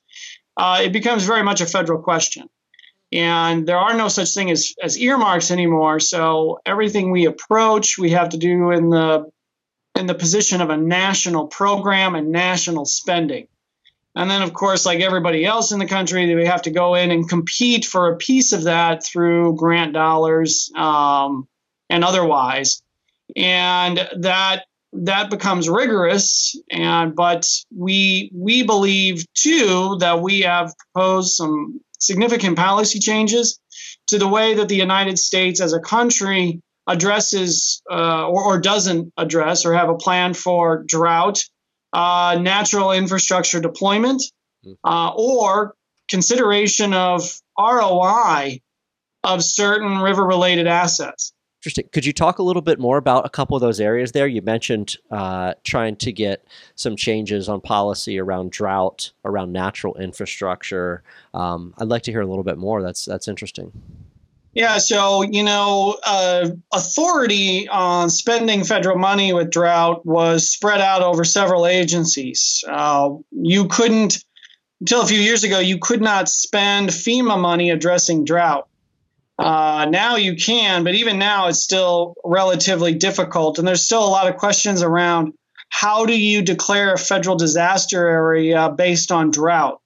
uh, 0.58 0.82
it 0.84 0.92
becomes 0.92 1.24
very 1.24 1.42
much 1.42 1.62
a 1.62 1.66
federal 1.66 2.02
question. 2.02 2.50
And 3.14 3.66
there 3.66 3.78
are 3.78 3.96
no 3.96 4.10
such 4.10 4.34
thing 4.34 4.52
as, 4.52 4.76
as 4.84 5.00
earmarks 5.00 5.52
anymore. 5.52 6.02
So 6.02 6.60
everything 6.66 7.12
we 7.12 7.28
approach 7.28 7.98
we 7.98 8.10
have 8.10 8.30
to 8.30 8.38
do 8.38 8.72
in 8.72 8.90
the 8.90 9.32
in 9.98 10.06
the 10.06 10.14
position 10.14 10.62
of 10.62 10.70
a 10.70 10.78
national 10.78 11.48
program 11.48 12.14
and 12.14 12.30
national 12.30 12.86
spending 12.86 13.48
and 14.18 14.30
then 14.32 14.42
of 14.42 14.52
course 14.52 14.86
like 14.86 15.00
everybody 15.00 15.46
else 15.46 15.72
in 15.72 15.80
the 15.80 15.86
country 15.86 16.34
we 16.34 16.46
have 16.46 16.64
to 16.64 16.72
go 16.72 16.96
in 16.96 17.12
and 17.12 17.30
compete 17.30 17.86
for 17.86 18.12
a 18.12 18.18
piece 18.18 18.52
of 18.52 18.64
that 18.64 19.06
through 19.06 19.56
grant 19.56 19.94
dollars 19.94 20.72
um, 20.76 21.48
and 21.90 22.04
otherwise. 22.04 22.82
And 23.36 24.10
that 24.20 24.66
that 24.94 25.30
becomes 25.30 25.70
rigorous 25.70 26.56
and 26.72 27.16
but 27.16 27.48
we 27.76 28.32
we 28.34 28.64
believe 28.64 29.26
too 29.34 29.98
that 30.00 30.22
we 30.22 30.42
have 30.42 30.74
proposed 30.78 31.36
some 31.36 31.80
significant 32.00 32.58
policy 32.58 33.00
changes 33.00 33.60
to 34.08 34.18
the 34.18 34.28
way 34.28 34.56
that 34.56 34.70
the 34.70 34.76
United 34.76 35.20
States 35.20 35.62
as 35.62 35.74
a 35.74 35.80
country 35.80 36.62
addresses 36.88 37.82
uh, 37.92 38.28
or, 38.28 38.46
or, 38.46 38.60
doesn't 38.62 39.12
address 39.18 39.66
or 39.66 39.74
have 39.74 39.90
a 39.90 39.98
plan 39.98 40.34
for 40.34 40.84
drought, 40.88 41.44
uh, 41.94 42.38
natural 42.42 42.92
infrastructure 42.92 43.60
deployment, 43.60 44.24
hmm. 44.64 44.74
uh, 44.84 45.12
or 45.16 45.76
consideration 46.10 46.94
of 46.94 47.40
ROI 47.58 48.62
of 49.24 49.44
certain 49.44 50.00
river 50.00 50.26
related 50.26 50.68
assets. 50.68 51.34
Interesting. 51.60 51.90
Could 51.92 52.06
you 52.06 52.14
talk 52.14 52.38
a 52.38 52.44
little 52.44 52.62
bit 52.62 52.80
more 52.80 52.98
about 52.98 53.26
a 53.26 53.30
couple 53.30 53.58
of 53.58 53.62
those 53.62 53.80
areas 53.80 54.12
there? 54.12 54.28
You 54.28 54.42
mentioned 54.42 54.98
uh, 55.10 55.56
trying 55.64 55.96
to 55.98 56.12
get 56.12 56.46
some 56.76 56.96
changes 56.96 57.50
on 57.50 57.62
policy 57.62 58.20
around 58.20 58.52
drought, 58.52 59.12
around 59.26 59.52
natural 59.52 59.96
infrastructure. 59.98 61.04
Um, 61.34 61.74
I'd 61.78 61.88
like 61.88 62.04
to 62.04 62.12
hear 62.12 62.22
a 62.22 62.28
little 62.28 62.44
bit 62.44 62.58
more. 62.58 62.82
That's 62.84 63.06
that's 63.06 63.28
interesting. 63.28 63.72
Yeah, 64.58 64.80
so 64.80 65.22
you 65.22 65.44
know, 65.44 66.00
uh, 66.04 66.50
authority 66.74 67.68
on 67.70 68.10
spending 68.10 68.64
federal 68.64 68.98
money 68.98 69.32
with 69.32 69.52
drought 69.52 70.04
was 70.04 70.50
spread 70.50 70.82
out 70.82 71.04
over 71.04 71.24
several 71.24 71.68
agencies. 71.68 72.64
Uh, 72.68 73.10
you 73.30 73.68
couldn't 73.68 74.18
until 74.80 75.04
a 75.04 75.06
few 75.06 75.20
years 75.20 75.44
ago. 75.44 75.60
You 75.60 75.78
could 75.78 76.02
not 76.02 76.28
spend 76.28 76.90
FEMA 76.90 77.40
money 77.40 77.70
addressing 77.70 78.26
drought. 78.26 78.68
Uh, 79.38 79.86
now 79.92 80.16
you 80.16 80.36
can, 80.36 80.84
but 80.84 80.96
even 80.96 81.20
now 81.20 81.50
it's 81.50 81.60
still 81.60 82.16
relatively 82.26 82.96
difficult. 82.96 83.60
And 83.60 83.68
there's 83.68 83.86
still 83.86 84.04
a 84.04 84.10
lot 84.10 84.28
of 84.28 84.38
questions 84.38 84.82
around 84.82 85.34
how 85.70 86.08
do 86.08 86.20
you 86.20 86.42
declare 86.42 86.96
a 86.96 86.98
federal 86.98 87.36
disaster 87.36 88.08
area 88.08 88.74
based 88.76 89.12
on 89.12 89.30
drought? 89.30 89.80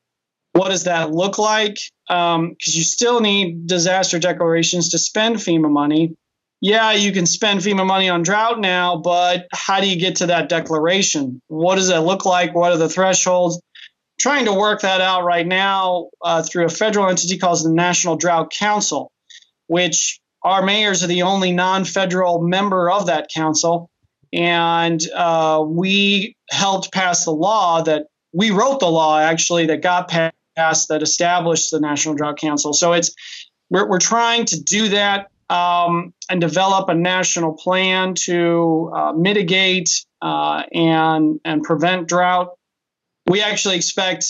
What 0.53 0.69
does 0.69 0.85
that 0.85 1.11
look 1.11 1.37
like? 1.37 1.79
Because 2.11 2.35
um, 2.35 2.55
you 2.65 2.83
still 2.83 3.21
need 3.21 3.67
disaster 3.67 4.19
declarations 4.19 4.89
to 4.89 4.97
spend 4.97 5.37
FEMA 5.37 5.69
money. 5.69 6.15
Yeah, 6.59 6.91
you 6.91 7.11
can 7.11 7.25
spend 7.25 7.61
FEMA 7.61 7.85
money 7.85 8.09
on 8.09 8.21
drought 8.21 8.59
now, 8.59 8.97
but 8.97 9.47
how 9.53 9.79
do 9.79 9.89
you 9.89 9.95
get 9.95 10.17
to 10.17 10.27
that 10.27 10.49
declaration? 10.49 11.41
What 11.47 11.75
does 11.75 11.87
that 11.87 12.01
look 12.01 12.25
like? 12.25 12.53
What 12.53 12.73
are 12.73 12.77
the 12.77 12.89
thresholds? 12.89 13.61
Trying 14.19 14.45
to 14.45 14.53
work 14.53 14.81
that 14.81 15.01
out 15.01 15.23
right 15.23 15.47
now 15.47 16.09
uh, 16.21 16.43
through 16.43 16.65
a 16.65 16.69
federal 16.69 17.09
entity 17.09 17.37
called 17.37 17.63
the 17.63 17.71
National 17.71 18.17
Drought 18.17 18.51
Council 18.51 19.11
which 19.71 20.19
our 20.43 20.61
mayors 20.61 21.01
are 21.01 21.07
the 21.07 21.21
only 21.21 21.53
non 21.53 21.85
federal 21.85 22.41
member 22.41 22.91
of 22.91 23.05
that 23.05 23.29
council. 23.33 23.89
And 24.33 25.01
uh, 25.15 25.63
we 25.65 26.35
helped 26.49 26.91
pass 26.91 27.23
the 27.23 27.31
law 27.31 27.81
that 27.83 28.07
we 28.33 28.51
wrote 28.51 28.81
the 28.81 28.91
law 28.91 29.17
actually 29.17 29.67
that 29.67 29.81
got 29.81 30.09
passed 30.09 30.35
that 30.55 31.01
established 31.01 31.71
the 31.71 31.79
National 31.79 32.15
Drought 32.15 32.37
Council. 32.37 32.73
So 32.73 32.93
it's 32.93 33.13
we're, 33.69 33.87
we're 33.87 33.99
trying 33.99 34.45
to 34.45 34.61
do 34.61 34.89
that 34.89 35.31
um, 35.49 36.13
and 36.29 36.39
develop 36.39 36.89
a 36.89 36.93
national 36.93 37.53
plan 37.53 38.15
to 38.15 38.91
uh, 38.95 39.13
mitigate 39.13 40.05
uh, 40.21 40.63
and 40.71 41.39
and 41.43 41.63
prevent 41.63 42.07
drought. 42.07 42.57
We 43.27 43.41
actually 43.41 43.75
expect 43.75 44.25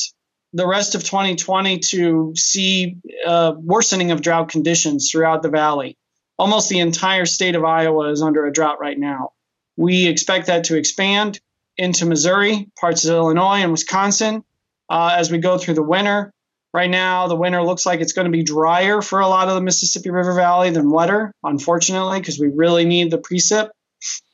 the 0.53 0.67
rest 0.67 0.95
of 0.95 1.03
2020 1.03 1.79
to 1.79 2.33
see 2.35 2.97
uh, 3.25 3.53
worsening 3.57 4.11
of 4.11 4.21
drought 4.21 4.49
conditions 4.49 5.09
throughout 5.09 5.43
the 5.43 5.49
valley. 5.49 5.97
Almost 6.37 6.69
the 6.69 6.79
entire 6.79 7.25
state 7.25 7.55
of 7.55 7.63
Iowa 7.63 8.11
is 8.11 8.21
under 8.21 8.45
a 8.45 8.51
drought 8.51 8.79
right 8.79 8.97
now. 8.97 9.31
We 9.77 10.07
expect 10.07 10.47
that 10.47 10.65
to 10.65 10.75
expand 10.75 11.39
into 11.77 12.05
Missouri, 12.05 12.69
parts 12.79 13.05
of 13.05 13.11
Illinois, 13.11 13.59
and 13.61 13.71
Wisconsin 13.71 14.43
uh, 14.91 15.15
as 15.17 15.31
we 15.31 15.37
go 15.37 15.57
through 15.57 15.75
the 15.75 15.83
winter. 15.83 16.33
Right 16.73 16.89
now, 16.89 17.27
the 17.27 17.35
winter 17.35 17.63
looks 17.63 17.85
like 17.85 17.99
it's 18.01 18.13
going 18.13 18.25
to 18.25 18.31
be 18.31 18.43
drier 18.43 19.01
for 19.01 19.19
a 19.19 19.27
lot 19.27 19.47
of 19.47 19.55
the 19.55 19.61
Mississippi 19.61 20.09
River 20.09 20.33
Valley 20.33 20.69
than 20.69 20.89
wetter, 20.89 21.33
unfortunately, 21.43 22.19
because 22.19 22.39
we 22.39 22.47
really 22.47 22.85
need 22.85 23.11
the 23.11 23.17
precip. 23.17 23.69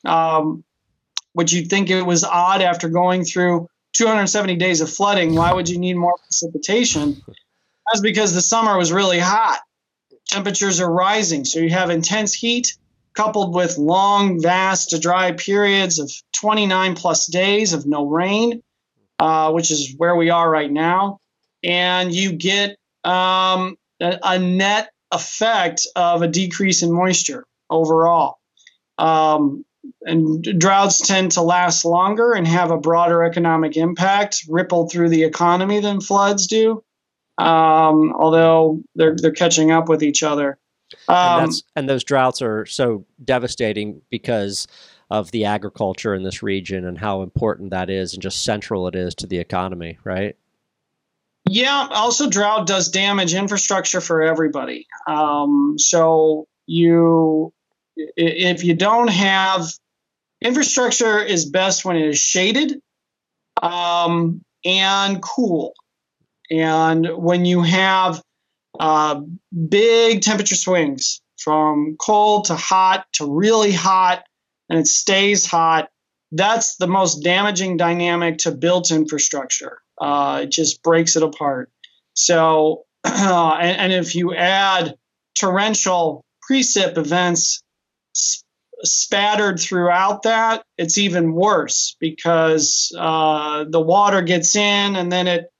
Um, 0.06 0.64
would 1.34 1.52
you 1.52 1.66
think 1.66 1.90
it 1.90 2.02
was 2.02 2.24
odd 2.24 2.62
after 2.62 2.90
going 2.90 3.24
through 3.24 3.68
270 3.94 4.56
days 4.56 4.82
of 4.82 4.92
flooding, 4.92 5.36
why 5.36 5.54
would 5.54 5.70
you 5.70 5.80
need 5.80 5.96
more 5.96 6.16
precipitation? 6.18 7.22
That's 7.88 8.02
because 8.02 8.34
the 8.34 8.42
summer 8.42 8.78
was 8.78 8.92
really 8.92 9.20
hot. 9.20 9.60
Temperatures 10.28 10.80
are 10.82 10.92
rising, 10.92 11.46
so 11.46 11.60
you 11.60 11.70
have 11.70 11.90
intense 11.90 12.34
heat 12.34 12.78
coupled 13.16 13.56
with 13.56 13.80
long, 13.80 14.40
vast, 14.40 14.94
dry 15.02 15.32
periods 15.32 15.98
of 15.98 16.12
29 16.40 16.96
plus 16.96 17.26
days 17.26 17.74
of 17.74 17.88
no 17.88 18.06
rain, 18.06 18.62
uh, 19.20 19.52
which 19.52 19.72
is 19.72 19.96
where 19.98 20.16
we 20.16 20.30
are 20.30 20.50
right 20.50 20.72
now. 20.72 21.20
And 21.64 22.14
you 22.14 22.34
get 22.34 22.78
um, 23.04 23.78
a, 24.02 24.20
a, 24.24 24.40
net 24.40 24.90
effect 25.12 25.88
of 25.96 26.22
a 26.22 26.28
decrease 26.28 26.84
in 26.84 26.92
moisture 26.92 27.46
overall. 27.70 28.38
Um, 28.98 29.66
and 30.02 30.44
droughts 30.60 31.06
tend 31.06 31.32
to 31.34 31.42
last 31.42 31.86
longer 31.86 32.34
and 32.34 32.48
have 32.48 32.72
a 32.72 32.78
broader 32.78 33.24
economic 33.24 33.78
impact, 33.78 34.44
ripple 34.50 34.90
through 34.90 35.10
the 35.10 35.24
economy 35.24 35.80
than 35.80 36.02
floods 36.02 36.48
do. 36.48 36.84
Um, 37.38 38.14
although 38.18 38.82
they're 38.96 39.16
they're 39.16 39.32
catching 39.32 39.72
up 39.72 39.90
with 39.90 40.02
each 40.02 40.24
other. 40.24 40.58
Um, 41.08 41.44
and, 41.44 41.54
and, 41.76 41.90
those 41.90 42.04
droughts 42.04 42.42
are 42.42 42.66
so 42.66 43.06
devastating 43.24 44.02
because 44.10 44.68
of 45.10 45.32
the 45.32 45.46
agriculture 45.46 46.14
in 46.14 46.24
this 46.24 46.44
region 46.44 46.86
and 46.86 46.98
how 46.98 47.22
important 47.22 47.72
that 47.72 47.90
is 47.90 48.14
and 48.14 48.22
just 48.22 48.44
central 48.44 48.88
it 48.88 48.96
is 48.96 49.16
to 49.16 49.28
the 49.28 49.38
economy, 49.38 49.98
right? 50.04 50.36
Yeah, 51.50 51.88
also 51.92 52.30
drought 52.30 52.68
does 52.68 52.90
damage 52.90 53.34
infrastructure 53.34 54.02
for 54.02 54.22
everybody. 54.22 54.86
Um, 55.08 55.76
so 55.78 56.46
you, 56.66 57.54
if 57.96 58.66
you 58.66 58.74
don't 58.74 59.10
have 59.10 59.72
infrastructure, 60.42 61.20
is 61.20 61.46
best 61.46 61.86
when 61.86 61.96
it 61.96 62.10
is 62.10 62.20
shaded 62.20 62.82
um, 63.62 64.44
and 64.66 65.22
cool. 65.22 65.74
And 66.52 67.08
when 67.16 67.46
you 67.46 67.62
have 67.62 68.22
uh, 68.80 69.22
big 69.70 70.22
temperature 70.22 70.56
swings 70.56 71.22
from 71.38 71.96
cold 72.00 72.46
to 72.46 72.56
hot 72.56 73.06
to 73.14 73.32
really 73.32 73.72
hot, 73.72 74.24
and 74.70 74.80
it 74.80 74.88
stays 74.88 75.46
hot, 75.46 75.90
that's 76.32 76.76
the 76.76 76.88
most 76.88 77.24
damaging 77.24 77.78
dynamic 77.78 78.40
to 78.40 78.52
built 78.52 78.92
infrastructure. 78.92 79.80
Uh, 80.00 80.42
it 80.44 80.52
just 80.52 80.84
breaks 80.84 81.16
it 81.16 81.24
apart. 81.24 81.72
So, 82.14 82.84
and, 83.04 83.14
and, 83.14 83.94
if 83.94 84.16
you 84.16 84.36
add 84.36 84.96
torrential 85.40 86.26
precip 86.50 86.98
events 86.98 87.64
sp- 88.14 88.46
spattered 88.84 89.60
throughout 89.60 90.24
that, 90.24 90.64
it's 90.78 90.98
even 90.98 91.34
worse 91.34 91.96
because 92.00 92.92
uh, 92.98 93.66
the 93.70 93.80
water 93.80 94.22
gets 94.22 94.56
in 94.56 94.96
and 94.96 95.12
then 95.12 95.28
it 95.28 95.52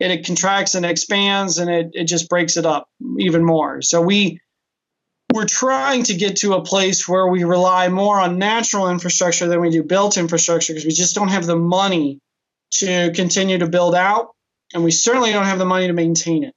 it, 0.00 0.10
it 0.10 0.26
contracts 0.26 0.74
and 0.74 0.86
expands 0.86 1.58
and 1.58 1.70
it, 1.70 1.90
it 1.92 2.04
just 2.04 2.28
breaks 2.28 2.56
it 2.56 2.66
up 2.66 2.88
even 3.18 3.44
more. 3.44 3.82
So 3.82 4.00
we 4.00 4.40
we're 5.38 5.44
trying 5.44 6.02
to 6.02 6.14
get 6.14 6.38
to 6.38 6.54
a 6.54 6.64
place 6.64 7.06
where 7.06 7.28
we 7.28 7.44
rely 7.44 7.88
more 7.88 8.20
on 8.20 8.38
natural 8.38 8.90
infrastructure 8.90 9.46
than 9.46 9.60
we 9.60 9.70
do 9.70 9.84
built 9.84 10.16
infrastructure 10.16 10.72
because 10.72 10.84
we 10.84 10.90
just 10.90 11.14
don't 11.14 11.28
have 11.28 11.46
the 11.46 11.54
money 11.54 12.18
to 12.72 13.12
continue 13.14 13.56
to 13.58 13.68
build 13.68 13.94
out, 13.94 14.34
and 14.74 14.82
we 14.82 14.90
certainly 14.90 15.30
don't 15.30 15.44
have 15.44 15.60
the 15.60 15.64
money 15.64 15.86
to 15.86 15.92
maintain 15.92 16.42
it. 16.42 16.54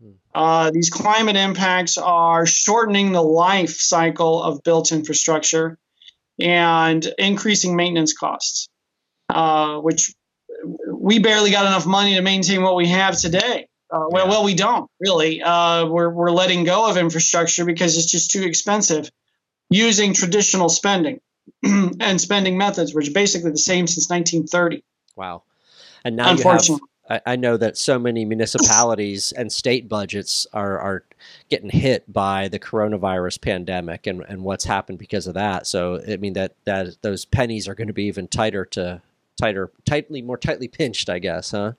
Hmm. 0.00 0.10
Uh, 0.32 0.70
these 0.70 0.88
climate 0.88 1.34
impacts 1.34 1.98
are 1.98 2.46
shortening 2.46 3.10
the 3.10 3.20
life 3.20 3.80
cycle 3.80 4.40
of 4.40 4.62
built 4.62 4.92
infrastructure 4.92 5.76
and 6.38 7.04
increasing 7.18 7.74
maintenance 7.74 8.12
costs, 8.12 8.68
uh, 9.30 9.78
which 9.78 10.14
we 10.88 11.18
barely 11.18 11.50
got 11.50 11.66
enough 11.66 11.86
money 11.86 12.14
to 12.14 12.22
maintain 12.22 12.62
what 12.62 12.76
we 12.76 12.86
have 12.86 13.18
today. 13.18 13.66
Uh, 13.92 14.06
well, 14.08 14.28
well, 14.28 14.44
we 14.44 14.54
don't 14.54 14.90
really. 15.00 15.42
Uh, 15.42 15.86
we're 15.86 16.08
we're 16.08 16.30
letting 16.30 16.64
go 16.64 16.88
of 16.88 16.96
infrastructure 16.96 17.64
because 17.64 17.96
it's 17.98 18.10
just 18.10 18.30
too 18.30 18.42
expensive. 18.42 19.10
Using 19.68 20.14
traditional 20.14 20.68
spending 20.68 21.20
and 21.62 22.20
spending 22.20 22.58
methods, 22.58 22.94
which 22.94 23.08
are 23.08 23.12
basically 23.12 23.50
the 23.50 23.58
same 23.58 23.86
since 23.86 24.08
1930. 24.08 24.84
Wow. 25.16 25.42
And 26.04 26.16
now 26.16 26.32
you 26.32 26.42
have, 26.42 26.68
I, 27.08 27.20
I 27.26 27.36
know 27.36 27.56
that 27.56 27.76
so 27.76 27.98
many 27.98 28.24
municipalities 28.24 29.32
and 29.32 29.52
state 29.52 29.88
budgets 29.88 30.46
are, 30.52 30.78
are 30.78 31.04
getting 31.48 31.70
hit 31.70 32.10
by 32.12 32.48
the 32.48 32.58
coronavirus 32.58 33.40
pandemic 33.40 34.06
and, 34.06 34.22
and 34.28 34.42
what's 34.42 34.64
happened 34.64 34.98
because 34.98 35.26
of 35.26 35.34
that. 35.34 35.66
So, 35.66 36.02
I 36.06 36.16
mean, 36.16 36.32
that, 36.34 36.54
that 36.64 36.96
those 37.02 37.24
pennies 37.24 37.68
are 37.68 37.74
going 37.74 37.88
to 37.88 37.94
be 37.94 38.04
even 38.04 38.28
tighter 38.28 38.64
to 38.66 39.02
tighter, 39.40 39.70
tightly, 39.84 40.22
more 40.22 40.38
tightly 40.38 40.68
pinched, 40.68 41.08
I 41.08 41.18
guess, 41.18 41.50
huh? 41.50 41.72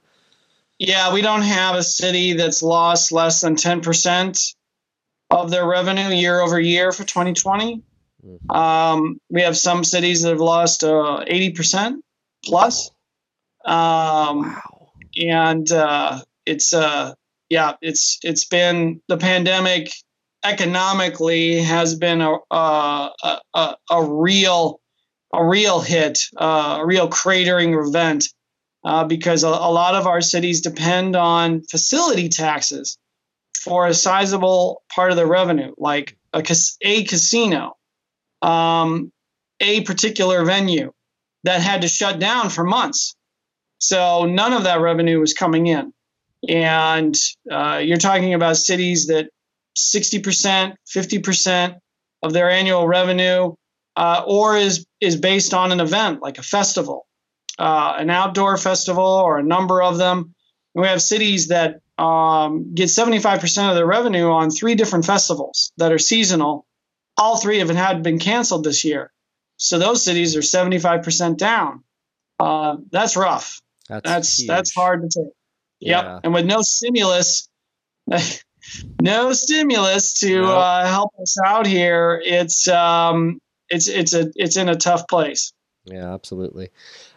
Yeah, 0.85 1.13
we 1.13 1.21
don't 1.21 1.43
have 1.43 1.75
a 1.75 1.83
city 1.83 2.33
that's 2.33 2.61
lost 2.61 3.13
less 3.13 3.39
than 3.39 3.55
10% 3.55 4.53
of 5.29 5.49
their 5.49 5.65
revenue 5.65 6.09
year 6.09 6.41
over 6.41 6.59
year 6.59 6.91
for 6.91 7.05
2020. 7.05 7.81
Mm-hmm. 8.25 8.51
Um, 8.51 9.17
we 9.29 9.43
have 9.43 9.55
some 9.55 9.85
cities 9.85 10.23
that 10.23 10.31
have 10.31 10.41
lost 10.41 10.83
uh, 10.83 11.23
80% 11.25 11.99
plus. 12.43 12.89
Um, 13.63 14.41
wow. 14.41 14.91
And 15.15 15.71
uh, 15.71 16.19
it's 16.45 16.73
uh, 16.73 17.13
yeah, 17.49 17.75
it's 17.81 18.19
it's 18.21 18.43
been 18.43 18.99
the 19.07 19.17
pandemic 19.17 19.89
economically 20.43 21.61
has 21.61 21.95
been 21.95 22.19
a 22.19 22.39
a, 22.51 23.09
a, 23.53 23.75
a 23.89 24.03
real 24.03 24.81
a 25.33 25.45
real 25.45 25.79
hit, 25.79 26.19
uh, 26.35 26.79
a 26.81 26.85
real 26.85 27.07
cratering 27.07 27.87
event, 27.87 28.25
uh, 28.83 29.05
because 29.05 29.43
a, 29.43 29.47
a, 29.47 29.71
lot 29.71 29.95
of 29.95 30.07
our 30.07 30.21
cities 30.21 30.61
depend 30.61 31.15
on 31.15 31.61
facility 31.63 32.29
taxes 32.29 32.97
for 33.57 33.87
a 33.87 33.93
sizable 33.93 34.83
part 34.93 35.11
of 35.11 35.17
their 35.17 35.27
revenue, 35.27 35.73
like 35.77 36.17
a, 36.33 36.43
a 36.81 37.03
casino, 37.03 37.77
um, 38.41 39.11
a 39.59 39.81
particular 39.81 40.43
venue 40.43 40.91
that 41.43 41.61
had 41.61 41.81
to 41.81 41.87
shut 41.87 42.19
down 42.19 42.49
for 42.49 42.63
months 42.63 43.15
so 43.83 44.23
none 44.23 44.53
of 44.53 44.63
that 44.63 44.79
revenue 44.79 45.19
was 45.19 45.33
coming 45.33 45.67
in. 45.67 45.91
And 46.47 47.13
uh, 47.51 47.81
you're 47.83 47.97
talking 47.97 48.33
about 48.33 48.55
cities 48.55 49.07
that 49.07 49.29
60%, 49.77 50.75
50% 50.87 51.75
of 52.23 52.31
their 52.31 52.49
annual 52.49 52.87
revenue 52.87 53.53
uh, 53.97 54.23
or 54.25 54.55
is, 54.55 54.85
is 55.01 55.17
based 55.17 55.53
on 55.53 55.73
an 55.73 55.81
event 55.81 56.21
like 56.21 56.37
a 56.37 56.43
festival, 56.43 57.05
uh, 57.59 57.95
an 57.97 58.09
outdoor 58.09 58.57
festival 58.57 59.03
or 59.03 59.37
a 59.37 59.43
number 59.43 59.81
of 59.81 59.97
them. 59.97 60.33
We 60.73 60.87
have 60.87 61.01
cities 61.01 61.49
that 61.49 61.81
um, 61.97 62.73
get 62.73 62.89
75% 62.89 63.69
of 63.69 63.75
their 63.75 63.85
revenue 63.85 64.29
on 64.31 64.49
three 64.49 64.75
different 64.75 65.05
festivals 65.05 65.71
that 65.77 65.91
are 65.91 65.99
seasonal. 65.99 66.65
All 67.17 67.37
three 67.37 67.59
of 67.59 67.67
them 67.67 67.77
had 67.77 68.01
been 68.01 68.17
canceled 68.17 68.63
this 68.63 68.83
year. 68.83 69.11
So 69.57 69.77
those 69.77 70.03
cities 70.03 70.35
are 70.35 70.41
75% 70.41 71.37
down. 71.37 71.83
Uh, 72.39 72.77
that's 72.91 73.15
rough. 73.15 73.61
That's 73.87 74.09
that's, 74.09 74.47
that's 74.47 74.73
hard 74.73 75.03
to 75.03 75.07
take. 75.07 75.33
Yep. 75.79 76.03
Yeah. 76.03 76.19
And 76.23 76.33
with 76.33 76.45
no 76.45 76.61
stimulus, 76.61 77.47
no 79.01 79.33
stimulus 79.33 80.19
to 80.21 80.41
nope. 80.41 80.49
uh, 80.49 80.87
help 80.87 81.11
us 81.21 81.37
out 81.45 81.67
here, 81.67 82.21
it's 82.23 82.67
um, 82.67 83.39
it's 83.69 83.87
it's 83.87 84.13
a 84.13 84.31
it's 84.35 84.57
in 84.57 84.69
a 84.69 84.75
tough 84.75 85.07
place. 85.07 85.53
Yeah, 85.85 86.13
absolutely. 86.13 86.69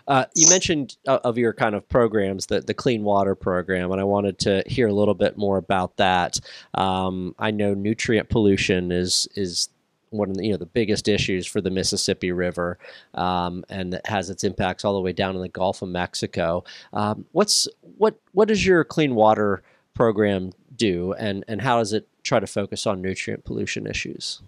Uh, 0.09 0.25
you 0.35 0.49
mentioned 0.49 0.97
uh, 1.07 1.21
of 1.23 1.39
your 1.39 1.53
kind 1.53 1.77
of 1.77 1.89
programs, 1.89 2.47
the, 2.47 2.61
the 2.61 2.75
clean 2.75 3.05
water 3.05 3.37
program, 3.37 3.93
and 3.93 4.01
I 4.01 4.05
wanted 4.05 4.39
to 4.41 4.65
hear 4.67 4.89
a 4.89 4.93
little 4.93 5.15
bit 5.15 5.37
more 5.37 5.57
about 5.57 5.97
that. 5.99 6.41
Um, 6.75 7.35
I 7.39 7.53
know 7.53 7.75
nutrient 7.75 8.29
pollution 8.29 8.91
is 8.91 9.29
is 9.37 9.69
one 10.11 10.31
of 10.31 10.37
the, 10.37 10.45
you 10.45 10.51
know 10.51 10.57
the 10.57 10.67
biggest 10.67 11.07
issues 11.07 11.47
for 11.47 11.61
the 11.61 11.71
Mississippi 11.71 12.33
River, 12.33 12.79
um, 13.15 13.65
and 13.69 13.93
that 13.93 14.07
has 14.07 14.31
its 14.31 14.43
impacts 14.43 14.85
all 14.85 14.95
the 14.95 15.01
way 15.01 15.13
down 15.13 15.37
in 15.37 15.43
the 15.43 15.49
Gulf 15.49 15.83
of 15.83 15.89
Mexico. 15.89 16.65
Um, 16.93 17.25
what's 17.31 17.69
what 17.99 18.19
what 18.33 18.49
does 18.49 18.67
your 18.67 18.83
clean 18.83 19.15
water 19.15 19.63
program 19.95 20.53
do, 20.75 21.13
and 21.13 21.45
and 21.47 21.61
how 21.61 21.79
does 21.79 21.93
it 21.93 22.09
try 22.25 22.41
to 22.41 22.47
focus 22.49 22.85
on 22.85 23.01
nutrient 23.01 23.45
pollution 23.45 23.87
issues? 23.87 24.43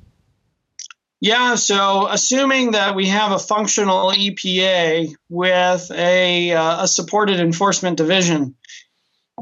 Yeah, 1.20 1.57
so 1.57 2.07
assuming 2.07 2.72
that 2.72 2.94
we 2.94 3.09
have 3.09 3.33
a 3.33 3.38
functional 3.38 4.12
EPA 4.12 5.14
with 5.28 5.90
a, 5.90 6.52
uh, 6.52 6.85
a 6.85 6.88
supported 6.88 7.40
enforcement 7.40 7.96
division, 7.96 8.54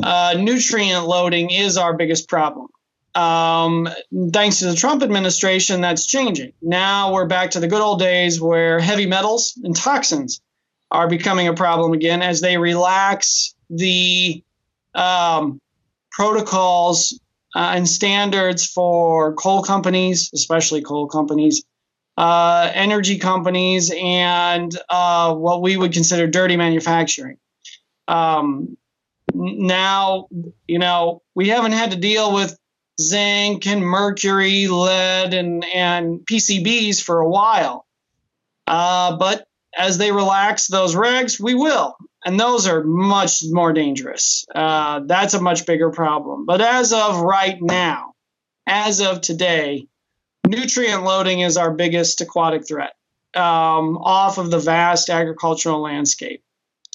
uh, 0.02 0.34
nutrient 0.38 1.06
loading 1.06 1.50
is 1.50 1.76
our 1.76 1.94
biggest 1.94 2.28
problem. 2.28 2.68
Um, 3.14 3.88
thanks 4.32 4.58
to 4.58 4.66
the 4.66 4.74
Trump 4.74 5.02
administration, 5.02 5.80
that's 5.82 6.06
changing. 6.06 6.52
Now 6.62 7.12
we're 7.12 7.26
back 7.26 7.52
to 7.52 7.60
the 7.60 7.68
good 7.68 7.80
old 7.80 7.98
days 7.98 8.40
where 8.40 8.78
heavy 8.78 9.06
metals 9.06 9.58
and 9.62 9.76
toxins 9.76 10.40
are 10.90 11.08
becoming 11.08 11.48
a 11.48 11.54
problem 11.54 11.92
again 11.92 12.22
as 12.22 12.40
they 12.40 12.56
relax 12.58 13.54
the 13.68 14.42
um, 14.94 15.60
protocols 16.10 17.18
uh, 17.56 17.72
and 17.74 17.88
standards 17.88 18.66
for 18.66 19.32
coal 19.32 19.62
companies, 19.62 20.30
especially 20.34 20.82
coal 20.82 21.06
companies, 21.08 21.64
uh, 22.18 22.70
energy 22.74 23.16
companies, 23.16 23.90
and 23.96 24.78
uh, 24.90 25.34
what 25.34 25.62
we 25.62 25.74
would 25.78 25.94
consider 25.94 26.26
dirty 26.26 26.58
manufacturing. 26.58 27.38
Um, 28.08 28.76
now, 29.32 30.28
you 30.68 30.78
know, 30.78 31.22
we 31.34 31.48
haven't 31.48 31.72
had 31.72 31.92
to 31.92 31.96
deal 31.96 32.34
with 32.34 32.58
zinc 33.00 33.66
and 33.66 33.80
mercury, 33.80 34.68
lead, 34.68 35.32
and, 35.32 35.64
and 35.64 36.20
PCBs 36.20 37.02
for 37.02 37.20
a 37.20 37.28
while. 37.28 37.86
Uh, 38.66 39.16
but 39.16 39.46
as 39.74 39.96
they 39.96 40.12
relax 40.12 40.66
those 40.66 40.94
regs, 40.94 41.40
we 41.40 41.54
will. 41.54 41.96
And 42.26 42.40
those 42.40 42.66
are 42.66 42.82
much 42.82 43.44
more 43.48 43.72
dangerous. 43.72 44.44
Uh, 44.52 45.00
that's 45.06 45.34
a 45.34 45.40
much 45.40 45.64
bigger 45.64 45.90
problem. 45.90 46.44
But 46.44 46.60
as 46.60 46.92
of 46.92 47.20
right 47.20 47.56
now, 47.62 48.14
as 48.66 49.00
of 49.00 49.20
today, 49.20 49.86
nutrient 50.44 51.04
loading 51.04 51.38
is 51.38 51.56
our 51.56 51.72
biggest 51.72 52.20
aquatic 52.20 52.66
threat 52.66 52.94
um, 53.36 53.96
off 53.98 54.38
of 54.38 54.50
the 54.50 54.58
vast 54.58 55.08
agricultural 55.08 55.80
landscape. 55.80 56.42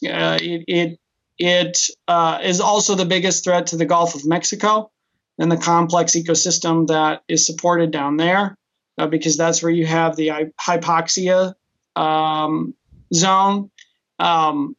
Uh, 0.06 0.38
it 0.42 0.66
it, 0.68 1.00
it 1.40 1.90
uh, 2.10 2.40
is 2.44 2.60
also 2.60 2.96
the 2.96 3.06
biggest 3.06 3.46
threat 3.46 3.68
to 3.68 3.78
the 3.78 3.86
Gulf 3.86 4.16
of 4.16 4.26
Mexico 4.26 4.92
and 5.40 5.50
the 5.50 5.56
complex 5.56 6.12
ecosystem 6.12 6.88
that 6.88 7.24
is 7.30 7.46
supported 7.46 7.92
down 7.92 8.18
there, 8.18 8.58
uh, 8.98 9.08
because 9.08 9.38
that's 9.38 9.64
where 9.64 9.72
you 9.72 9.86
have 9.86 10.18
the 10.18 10.52
hypoxia 10.60 11.54
um, 11.96 12.74
zone. 13.14 13.72
Um, 14.20 14.76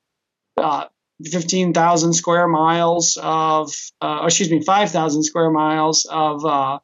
uh, 0.56 0.86
15,000 1.24 2.12
square 2.14 2.48
miles 2.48 3.18
of, 3.22 3.72
uh, 4.00 4.22
excuse 4.24 4.50
me, 4.50 4.62
5,000 4.62 5.22
square 5.22 5.50
miles 5.50 6.06
of, 6.10 6.44
uh, 6.44 6.78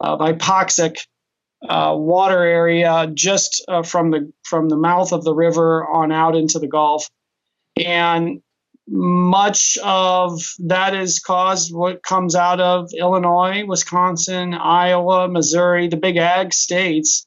of 0.00 0.20
hypoxic 0.20 0.98
uh, 1.68 1.94
water 1.96 2.42
area 2.42 3.10
just 3.12 3.64
uh, 3.68 3.82
from 3.82 4.10
the 4.10 4.32
from 4.44 4.68
the 4.68 4.76
mouth 4.76 5.12
of 5.12 5.24
the 5.24 5.34
river 5.34 5.86
on 5.86 6.12
out 6.12 6.36
into 6.36 6.58
the 6.58 6.66
Gulf, 6.66 7.08
and 7.76 8.42
much 8.88 9.78
of 9.82 10.40
that 10.60 10.94
is 10.94 11.18
caused 11.18 11.74
what 11.74 12.02
comes 12.02 12.36
out 12.36 12.60
of 12.60 12.90
Illinois, 12.96 13.64
Wisconsin, 13.66 14.54
Iowa, 14.54 15.28
Missouri, 15.28 15.88
the 15.88 15.96
big 15.96 16.16
ag 16.18 16.52
states, 16.52 17.26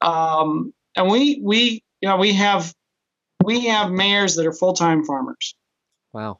um, 0.00 0.72
and 0.94 1.10
we 1.10 1.40
we 1.42 1.82
you 2.00 2.08
know 2.08 2.18
we 2.18 2.34
have 2.34 2.74
we 3.44 3.66
have 3.66 3.90
mayors 3.90 4.36
that 4.36 4.46
are 4.46 4.52
full 4.52 4.74
time 4.74 5.04
farmers. 5.04 5.54
Wow. 6.12 6.38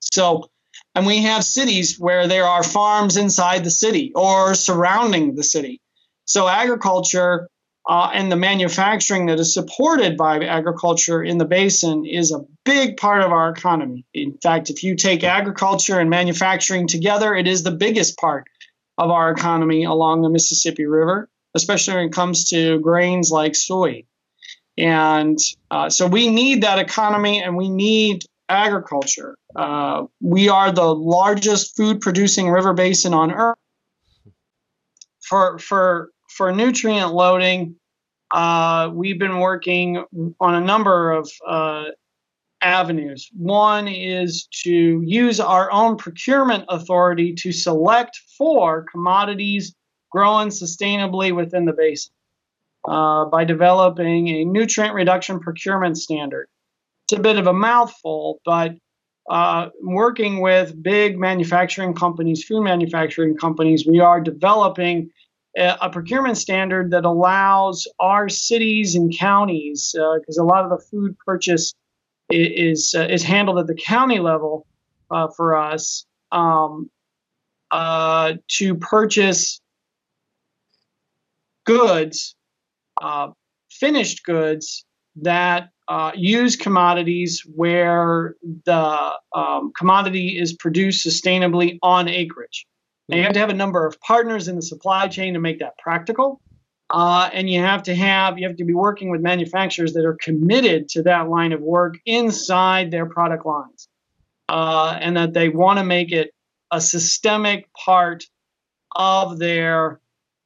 So, 0.00 0.50
and 0.94 1.06
we 1.06 1.22
have 1.22 1.44
cities 1.44 1.98
where 1.98 2.26
there 2.26 2.46
are 2.46 2.62
farms 2.62 3.16
inside 3.16 3.64
the 3.64 3.70
city 3.70 4.12
or 4.14 4.54
surrounding 4.54 5.34
the 5.34 5.44
city. 5.44 5.80
So, 6.24 6.48
agriculture 6.48 7.48
uh, 7.88 8.10
and 8.12 8.30
the 8.30 8.36
manufacturing 8.36 9.26
that 9.26 9.40
is 9.40 9.54
supported 9.54 10.16
by 10.16 10.44
agriculture 10.44 11.22
in 11.22 11.38
the 11.38 11.44
basin 11.44 12.04
is 12.06 12.30
a 12.30 12.44
big 12.64 12.96
part 12.96 13.22
of 13.22 13.32
our 13.32 13.50
economy. 13.50 14.04
In 14.14 14.38
fact, 14.38 14.70
if 14.70 14.84
you 14.84 14.96
take 14.96 15.24
agriculture 15.24 15.98
and 15.98 16.10
manufacturing 16.10 16.86
together, 16.86 17.34
it 17.34 17.48
is 17.48 17.62
the 17.62 17.70
biggest 17.70 18.18
part 18.18 18.46
of 18.98 19.10
our 19.10 19.30
economy 19.30 19.84
along 19.84 20.22
the 20.22 20.28
Mississippi 20.28 20.84
River, 20.84 21.28
especially 21.54 21.94
when 21.94 22.06
it 22.06 22.12
comes 22.12 22.50
to 22.50 22.78
grains 22.80 23.30
like 23.30 23.56
soy. 23.56 24.04
And 24.78 25.38
uh, 25.70 25.90
so 25.90 26.06
we 26.06 26.30
need 26.30 26.62
that 26.62 26.78
economy 26.78 27.42
and 27.42 27.56
we 27.56 27.68
need 27.68 28.24
agriculture. 28.48 29.36
Uh, 29.54 30.04
we 30.20 30.48
are 30.48 30.72
the 30.72 30.94
largest 30.94 31.76
food 31.76 32.00
producing 32.00 32.50
river 32.50 32.72
basin 32.72 33.14
on 33.14 33.32
earth. 33.32 33.58
For, 35.22 35.58
for, 35.58 36.10
for 36.28 36.52
nutrient 36.52 37.12
loading, 37.12 37.76
uh, 38.32 38.90
we've 38.92 39.18
been 39.18 39.38
working 39.38 40.04
on 40.40 40.54
a 40.54 40.60
number 40.60 41.12
of 41.12 41.30
uh, 41.46 41.84
avenues. 42.62 43.30
One 43.36 43.86
is 43.86 44.48
to 44.64 45.02
use 45.04 45.40
our 45.40 45.70
own 45.70 45.96
procurement 45.96 46.64
authority 46.68 47.34
to 47.34 47.52
select 47.52 48.20
for 48.36 48.84
commodities 48.90 49.74
grown 50.10 50.48
sustainably 50.48 51.34
within 51.34 51.64
the 51.64 51.72
basin 51.72 52.12
uh, 52.88 53.26
by 53.26 53.44
developing 53.44 54.28
a 54.28 54.44
nutrient 54.44 54.94
reduction 54.94 55.40
procurement 55.40 55.98
standard. 55.98 56.48
It's 57.04 57.18
a 57.18 57.22
bit 57.22 57.38
of 57.38 57.46
a 57.46 57.52
mouthful, 57.52 58.40
but 58.44 58.76
uh, 59.28 59.68
working 59.82 60.40
with 60.40 60.80
big 60.82 61.18
manufacturing 61.18 61.94
companies, 61.94 62.44
food 62.44 62.62
manufacturing 62.62 63.36
companies, 63.36 63.86
we 63.86 64.00
are 64.00 64.20
developing 64.20 65.10
a, 65.56 65.76
a 65.82 65.90
procurement 65.90 66.38
standard 66.38 66.90
that 66.92 67.04
allows 67.04 67.86
our 67.98 68.28
cities 68.28 68.94
and 68.94 69.16
counties, 69.16 69.90
because 69.92 70.38
uh, 70.38 70.42
a 70.42 70.44
lot 70.44 70.64
of 70.64 70.70
the 70.70 70.84
food 70.90 71.16
purchase 71.18 71.74
is 72.30 72.94
uh, 72.96 73.06
is 73.10 73.22
handled 73.22 73.58
at 73.58 73.66
the 73.66 73.74
county 73.74 74.20
level 74.20 74.66
uh, 75.10 75.28
for 75.36 75.56
us, 75.56 76.06
um, 76.32 76.90
uh, 77.70 78.34
to 78.48 78.74
purchase 78.76 79.60
goods 81.64 82.34
uh, 83.00 83.28
finished 83.70 84.24
goods 84.24 84.84
that 85.16 85.70
uh, 85.88 86.12
use 86.14 86.56
commodities 86.56 87.42
where 87.54 88.36
the 88.64 89.12
um, 89.34 89.72
commodity 89.76 90.38
is 90.38 90.52
produced 90.52 91.04
sustainably 91.04 91.78
on 91.82 92.08
acreage. 92.08 92.66
Now, 93.08 93.16
you 93.16 93.24
have 93.24 93.32
to 93.32 93.40
have 93.40 93.50
a 93.50 93.54
number 93.54 93.86
of 93.86 94.00
partners 94.00 94.46
in 94.46 94.54
the 94.54 94.62
supply 94.62 95.08
chain 95.08 95.34
to 95.34 95.40
make 95.40 95.58
that 95.58 95.76
practical. 95.78 96.40
Uh, 96.90 97.28
and 97.32 97.48
you 97.48 97.60
have 97.60 97.82
to 97.84 97.94
have 97.94 98.38
you 98.38 98.46
have 98.46 98.56
to 98.56 98.64
be 98.64 98.74
working 98.74 99.10
with 99.10 99.20
manufacturers 99.20 99.92
that 99.92 100.04
are 100.04 100.16
committed 100.20 100.88
to 100.88 101.02
that 101.02 101.28
line 101.28 101.52
of 101.52 101.60
work 101.60 101.96
inside 102.04 102.90
their 102.90 103.06
product 103.06 103.46
lines, 103.46 103.88
uh, 104.48 104.98
and 105.00 105.16
that 105.16 105.32
they 105.32 105.48
want 105.48 105.78
to 105.78 105.84
make 105.84 106.10
it 106.10 106.32
a 106.72 106.80
systemic 106.80 107.72
part 107.74 108.24
of 108.96 109.38
their 109.38 110.00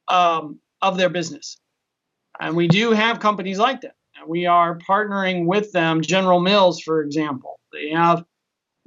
um, 0.09 0.59
of 0.83 0.99
their 0.99 1.09
business. 1.09 1.57
And 2.41 2.57
we 2.57 2.69
do 2.69 2.93
have 2.93 3.21
companies 3.21 3.59
like 3.59 3.83
that. 3.83 3.95
We 4.27 4.47
are 4.47 4.79
partnering 4.79 5.47
with 5.47 5.73
them. 5.73 6.01
General 6.01 6.41
Mills, 6.41 6.81
for 6.81 7.03
example, 7.03 7.59
they 7.73 7.91
have 7.91 8.25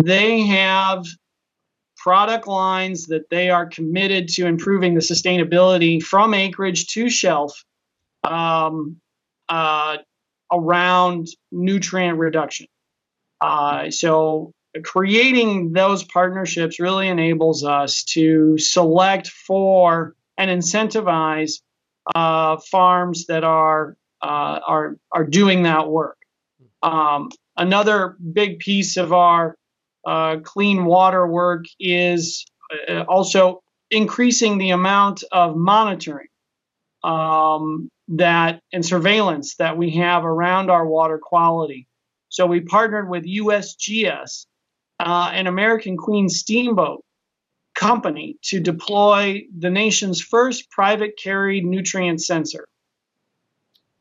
they 0.03 0.45
have 0.47 1.05
product 1.97 2.47
lines 2.47 3.07
that 3.07 3.29
they 3.29 3.49
are 3.49 3.65
committed 3.65 4.29
to 4.29 4.45
improving 4.45 4.93
the 4.93 5.01
sustainability 5.01 6.01
from 6.01 6.33
acreage 6.33 6.87
to 6.87 7.09
shelf 7.09 7.63
um, 8.23 8.97
uh, 9.49 9.97
around 10.51 11.27
nutrient 11.51 12.17
reduction. 12.17 12.67
Uh, 13.41 13.89
so 13.89 14.51
creating 14.83 15.73
those 15.73 16.03
partnerships 16.03 16.79
really 16.79 17.07
enables 17.07 17.63
us 17.63 18.03
to 18.03 18.57
select 18.57 19.27
for 19.27 20.15
and 20.37 20.49
incentivize 20.49 21.61
uh, 22.15 22.57
farms 22.57 23.25
that 23.27 23.43
are 23.43 23.97
uh, 24.21 24.59
are 24.67 24.97
are 25.11 25.25
doing 25.25 25.63
that 25.63 25.89
work. 25.89 26.17
Um, 26.81 27.29
another 27.55 28.17
big 28.33 28.59
piece 28.59 28.97
of 28.97 29.13
our 29.13 29.55
uh, 30.05 30.37
clean 30.43 30.85
water 30.85 31.27
work 31.27 31.65
is 31.79 32.45
uh, 32.89 33.01
also 33.01 33.61
increasing 33.91 34.57
the 34.57 34.71
amount 34.71 35.23
of 35.31 35.55
monitoring 35.55 36.27
um, 37.03 37.89
that 38.09 38.61
and 38.71 38.85
surveillance 38.85 39.55
that 39.55 39.77
we 39.77 39.91
have 39.91 40.25
around 40.25 40.69
our 40.69 40.85
water 40.85 41.19
quality. 41.21 41.87
So 42.29 42.45
we 42.45 42.61
partnered 42.61 43.09
with 43.09 43.25
USGS, 43.25 44.45
uh, 44.99 45.31
an 45.33 45.47
American 45.47 45.97
Queen 45.97 46.29
Steamboat 46.29 47.03
company 47.77 48.37
to 48.41 48.59
deploy 48.59 49.43
the 49.55 49.69
nation's 49.69 50.19
first 50.19 50.69
private 50.71 51.13
carried 51.21 51.63
nutrient 51.63 52.21
sensor. 52.21 52.67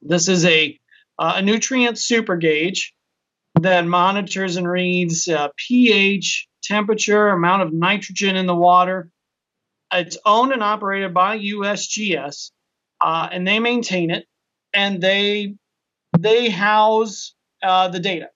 This 0.00 0.28
is 0.28 0.44
a, 0.46 0.78
uh, 1.18 1.34
a 1.36 1.42
nutrient 1.42 1.98
super 1.98 2.36
gauge 2.36 2.94
that 3.60 3.86
monitors 3.86 4.56
and 4.56 4.68
reads 4.68 5.28
uh, 5.28 5.48
pH, 5.56 6.48
temperature, 6.62 7.28
amount 7.28 7.62
of 7.62 7.72
nitrogen 7.72 8.34
in 8.36 8.46
the 8.46 8.54
water. 8.54 9.10
It's 9.92 10.16
owned 10.24 10.52
and 10.52 10.62
operated 10.62 11.12
by 11.12 11.38
USGS, 11.38 12.52
uh, 13.00 13.28
and 13.30 13.46
they 13.46 13.60
maintain 13.60 14.10
it, 14.10 14.26
and 14.72 15.00
they 15.00 15.54
they 16.18 16.48
house 16.48 17.34
uh, 17.62 17.88
the 17.88 18.00
data 18.00 18.30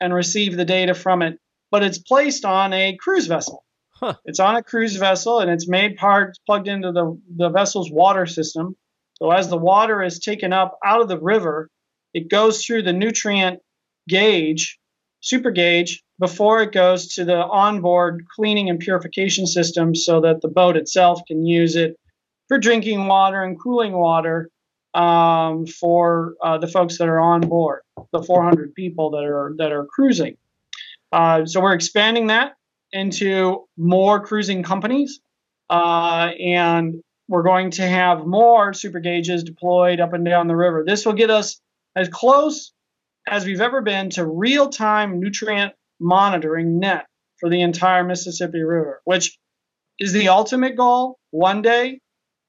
and 0.00 0.14
receive 0.14 0.56
the 0.56 0.64
data 0.64 0.94
from 0.94 1.22
it. 1.22 1.38
But 1.70 1.82
it's 1.82 1.98
placed 1.98 2.44
on 2.44 2.72
a 2.72 2.96
cruise 2.96 3.26
vessel. 3.26 3.63
Huh. 4.04 4.14
It's 4.24 4.40
on 4.40 4.56
a 4.56 4.62
cruise 4.62 4.96
vessel 4.96 5.40
and 5.40 5.50
it's 5.50 5.68
made 5.68 5.96
part 5.96 6.36
plugged 6.46 6.68
into 6.68 6.92
the, 6.92 7.18
the 7.36 7.48
vessel's 7.48 7.90
water 7.90 8.26
system. 8.26 8.76
So 9.14 9.30
as 9.30 9.48
the 9.48 9.56
water 9.56 10.02
is 10.02 10.18
taken 10.18 10.52
up 10.52 10.78
out 10.84 11.00
of 11.00 11.08
the 11.08 11.18
river, 11.18 11.70
it 12.12 12.28
goes 12.28 12.64
through 12.64 12.82
the 12.82 12.92
nutrient 12.92 13.60
gauge, 14.08 14.78
super 15.20 15.50
gauge, 15.50 16.02
before 16.18 16.62
it 16.62 16.72
goes 16.72 17.14
to 17.14 17.24
the 17.24 17.36
onboard 17.36 18.24
cleaning 18.36 18.68
and 18.68 18.78
purification 18.78 19.46
system 19.46 19.94
so 19.94 20.20
that 20.20 20.42
the 20.42 20.48
boat 20.48 20.76
itself 20.76 21.22
can 21.26 21.44
use 21.46 21.74
it 21.74 21.98
for 22.48 22.58
drinking 22.58 23.06
water 23.06 23.42
and 23.42 23.58
cooling 23.58 23.92
water 23.92 24.50
um, 24.92 25.66
for 25.66 26.34
uh, 26.42 26.58
the 26.58 26.68
folks 26.68 26.98
that 26.98 27.08
are 27.08 27.18
on 27.18 27.40
board, 27.40 27.80
the 28.12 28.22
400 28.22 28.74
people 28.74 29.10
that 29.10 29.24
are 29.24 29.54
that 29.58 29.72
are 29.72 29.86
cruising. 29.86 30.36
Uh, 31.10 31.46
so 31.46 31.60
we're 31.60 31.74
expanding 31.74 32.28
that 32.28 32.52
into 32.94 33.64
more 33.76 34.24
cruising 34.24 34.62
companies, 34.62 35.20
uh, 35.68 36.30
and 36.40 37.02
we're 37.28 37.42
going 37.42 37.72
to 37.72 37.82
have 37.86 38.24
more 38.24 38.72
super 38.72 39.00
gauges 39.00 39.42
deployed 39.42 39.98
up 40.00 40.12
and 40.12 40.24
down 40.24 40.46
the 40.46 40.56
river. 40.56 40.84
This 40.86 41.04
will 41.04 41.14
get 41.14 41.30
us 41.30 41.60
as 41.96 42.08
close 42.08 42.72
as 43.26 43.44
we've 43.44 43.60
ever 43.60 43.82
been 43.82 44.10
to 44.10 44.24
real 44.24 44.68
time 44.68 45.18
nutrient 45.18 45.72
monitoring 45.98 46.78
net 46.78 47.06
for 47.40 47.50
the 47.50 47.62
entire 47.62 48.04
Mississippi 48.04 48.62
River, 48.62 49.00
which 49.04 49.36
is 49.98 50.12
the 50.12 50.28
ultimate 50.28 50.76
goal. 50.76 51.18
One 51.30 51.62
day, 51.62 52.00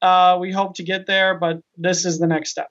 uh, 0.02 0.38
we 0.40 0.52
hope 0.52 0.76
to 0.76 0.84
get 0.84 1.08
there, 1.08 1.40
but 1.40 1.60
this 1.76 2.06
is 2.06 2.20
the 2.20 2.28
next 2.28 2.52
step. 2.52 2.68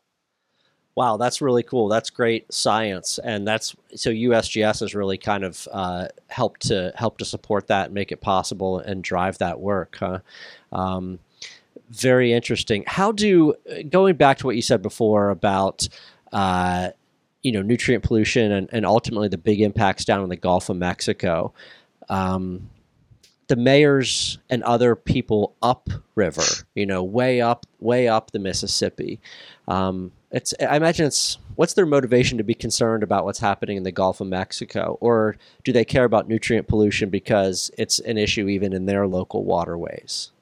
Wow, 0.97 1.17
that's 1.17 1.41
really 1.41 1.65
cool. 1.65 1.89
That's 1.89 2.09
great 2.09 2.53
science, 2.53 3.19
and 3.19 3.47
that's 3.47 3.75
so 3.97 4.11
USGS 4.11 4.81
has 4.81 4.95
really 4.95 5.19
kind 5.19 5.43
of 5.43 5.67
uh, 5.73 6.07
helped 6.29 6.69
to 6.69 6.93
help 6.95 7.19
to 7.19 7.25
support 7.25 7.67
that 7.67 7.87
and 7.87 7.95
make 7.95 8.13
it 8.13 8.21
possible 8.21 8.79
and 8.79 9.03
drive 9.03 9.39
that 9.39 9.59
work. 9.59 9.97
Huh? 9.99 10.21
Um, 10.71 11.19
very 11.91 12.33
interesting. 12.33 12.85
How 12.87 13.11
do 13.11 13.55
going 13.89 14.15
back 14.15 14.39
to 14.39 14.47
what 14.47 14.55
you 14.55 14.63
said 14.63 14.83
before 14.83 15.31
about 15.31 15.89
uh, 16.33 16.91
you 17.43 17.53
know 17.53 17.63
nutrient 17.63 18.05
pollution 18.05 18.53
and, 18.53 18.69
and 18.73 18.87
ultimately 18.87 19.29
the 19.29 19.39
big 19.39 19.61
impacts 19.61 20.05
down 20.05 20.23
in 20.23 20.29
the 20.29 20.37
Gulf 20.37 20.69
of 20.69 20.77
Mexico. 20.77 21.53
Um, 22.09 22.71
the 23.49 23.57
mayors 23.57 24.39
and 24.49 24.63
other 24.63 24.97
people 24.97 25.55
upriver, 25.63 26.67
you 26.75 26.87
know, 26.87 27.03
way 27.03 27.41
up, 27.41 27.67
way 27.79 28.09
up 28.09 28.31
the 28.31 28.39
Mississippi. 28.39 29.21
Um, 29.69 30.13
it's, 30.35 30.53
I 30.61 30.77
imagine 30.77 31.07
it's, 31.07 31.39
what's 31.55 31.75
their 31.75 31.87
motivation 31.87 32.39
to 32.39 32.45
be 32.45 32.55
concerned 32.55 33.03
about 33.03 33.25
what's 33.25 33.39
happening 33.39 33.77
in 33.77 33.85
the 33.85 33.93
Gulf 33.93 34.21
of 34.21 34.27
Mexico? 34.27 34.99
Or 35.01 35.37
do 35.63 35.73
they 35.73 35.85
care 35.85 36.05
about 36.05 36.29
nutrient 36.29 36.67
pollution 36.67 37.09
because 37.09 37.71
it's 37.79 38.01
an 38.01 38.19
issue 38.19 38.49
even 38.49 38.73
in 38.73 38.87
their 38.87 39.07
local 39.07 39.45
waterways? 39.45 40.33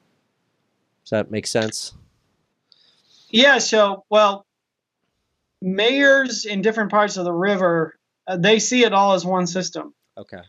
Does 1.03 1.11
that 1.11 1.29
make 1.29 1.45
sense? 1.45 1.93
Yeah. 3.29 3.59
So, 3.59 4.03
well, 4.09 4.45
mayors 5.61 6.45
in 6.45 6.61
different 6.61 6.89
parts 6.89 7.17
of 7.17 7.25
the 7.25 7.31
river, 7.31 7.95
uh, 8.27 8.37
they 8.37 8.57
see 8.57 8.83
it 8.83 8.93
all 8.93 9.13
as 9.13 9.23
one 9.23 9.45
system. 9.45 9.93
Okay. 10.17 10.41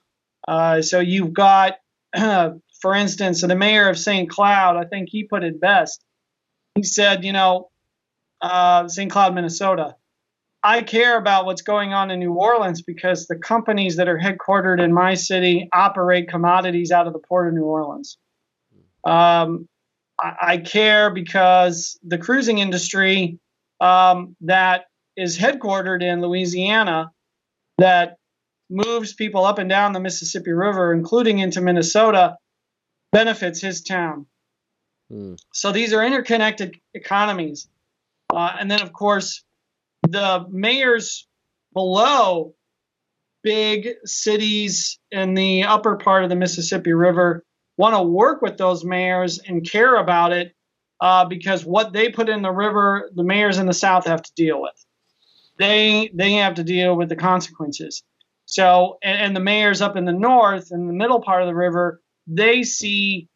Uh, 0.49 0.81
so 0.81 1.01
you've 1.01 1.35
got 1.35 1.75
for 2.15 2.95
instance, 2.95 3.41
the 3.41 3.57
mayor 3.57 3.89
of 3.89 3.99
St. 3.99 4.29
Cloud, 4.29 4.77
I 4.77 4.85
think 4.85 5.09
he 5.11 5.25
put 5.25 5.45
it 5.45 5.61
best. 5.61 6.05
He 6.75 6.83
said, 6.83 7.25
you 7.25 7.33
know, 7.33 7.71
uh, 8.45 8.89
St. 8.89 9.11
Cloud, 9.11 9.35
Minnesota, 9.35 9.97
I 10.63 10.83
care 10.83 11.17
about 11.17 11.47
what's 11.47 11.63
going 11.63 11.95
on 11.95 12.11
in 12.11 12.21
New 12.21 12.35
Orleans 12.35 12.83
because 12.83 13.27
the 13.27 13.37
companies 13.37 13.97
that 13.97 14.09
are 14.09 14.19
headquartered 14.19 14.83
in 14.83 14.93
my 14.93 15.15
city 15.15 15.69
operate 15.73 16.29
commodities 16.29 16.91
out 16.91 17.07
of 17.07 17.15
the 17.15 17.19
port 17.19 17.49
of 17.49 17.55
New 17.55 17.65
Orleans. 17.65 18.19
Um, 19.05 19.67
I, 20.19 20.35
I, 20.41 20.57
care 20.59 21.11
because 21.11 21.99
the 22.03 22.17
cruising 22.17 22.59
industry 22.59 23.39
um, 23.81 24.37
that 24.43 24.87
is 25.17 25.39
headquartered 25.39 26.03
in 26.03 26.23
Louisiana 26.23 27.11
that 27.77 28.17
moves 28.71 29.13
people 29.13 29.45
up 29.45 29.59
and 29.59 29.69
down 29.69 29.93
the 29.93 30.01
Mississippi 30.01 30.53
River, 30.53 30.95
including 30.95 31.39
into 31.39 31.61
Minnesota, 31.61 32.37
benefits 33.13 33.61
his 33.61 33.83
town. 33.83 34.27
Hmm. 35.11 35.35
So 35.53 35.73
these 35.73 35.93
are 35.93 36.03
interconnected 36.03 36.77
economies. 36.95 37.69
Uh, 38.35 38.57
and 38.59 38.71
then, 38.71 38.83
of 38.83 38.93
course, 38.93 39.45
the 40.03 40.45
mayors 40.51 41.27
below 41.73 42.55
big 43.43 43.91
cities 44.05 44.99
in 45.11 45.35
the 45.35 45.65
upper 45.65 45.97
part 45.97 46.25
of 46.25 46.31
the 46.31 46.37
Mississippi 46.37 46.93
River 46.93 47.45
want 47.77 47.95
to 47.95 48.03
work 48.03 48.43
with 48.43 48.57
those 48.57 48.85
mayors 48.85 49.39
and 49.39 49.69
care 49.69 49.97
about 49.97 50.33
it 50.33 50.55
uh, 51.01 51.25
because 51.25 51.65
what 51.65 51.93
they 51.93 52.09
put 52.09 52.29
in 52.29 52.43
the 52.43 52.51
river, 52.51 53.11
the 53.15 53.25
mayors 53.25 53.59
in 53.59 53.67
the 53.67 53.73
South 53.75 54.07
have 54.07 54.23
to 54.23 54.33
deal 54.37 54.61
with. 54.61 54.73
They 55.59 56.11
they 56.15 56.33
have 56.35 56.55
to 56.55 56.65
deal 56.65 56.97
with 56.97 57.09
the 57.09 57.17
consequences. 57.17 58.03
So, 58.47 58.99
and, 59.03 59.19
and 59.19 59.37
the 59.37 59.41
mayors 59.41 59.81
up 59.81 59.97
in 59.97 60.05
the 60.05 60.13
north 60.13 60.73
in 60.73 60.87
the 60.87 60.93
middle 60.93 61.21
part 61.21 61.43
of 61.43 61.49
the 61.49 61.55
river, 61.55 62.01
they 62.27 62.63
see 62.63 63.29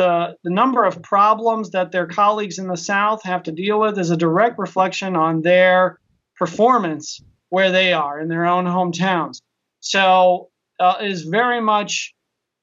the, 0.00 0.34
the 0.44 0.50
number 0.50 0.84
of 0.84 1.02
problems 1.02 1.72
that 1.72 1.92
their 1.92 2.06
colleagues 2.06 2.58
in 2.58 2.68
the 2.68 2.76
South 2.76 3.22
have 3.24 3.42
to 3.42 3.52
deal 3.52 3.78
with 3.78 3.98
is 3.98 4.10
a 4.10 4.16
direct 4.16 4.58
reflection 4.58 5.14
on 5.14 5.42
their 5.42 5.98
performance 6.36 7.22
where 7.50 7.70
they 7.70 7.92
are 7.92 8.18
in 8.18 8.28
their 8.28 8.46
own 8.46 8.64
hometowns. 8.64 9.42
So 9.80 10.48
uh, 10.78 10.96
is 11.02 11.24
very 11.24 11.60
much, 11.60 12.14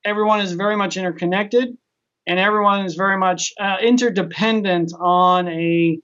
everyone 0.03 0.41
is 0.41 0.53
very 0.53 0.75
much 0.75 0.97
interconnected 0.97 1.77
and 2.25 2.39
everyone 2.39 2.87
is 2.87 2.95
very 2.95 3.17
much 3.17 3.53
uh, 3.59 3.77
interdependent 3.83 4.93
on 4.99 5.47
a 5.47 5.99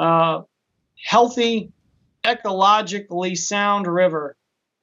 uh, 0.00 0.40
healthy, 1.00 1.70
ecologically 2.24 3.38
sound 3.38 3.86
river 3.86 4.34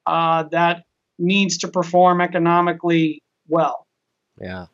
uh, 0.06 0.44
that 0.44 0.86
needs 1.18 1.58
to 1.58 1.68
perform 1.68 2.22
economically 2.22 3.22
well. 3.50 3.86
Yeah. 4.40 4.68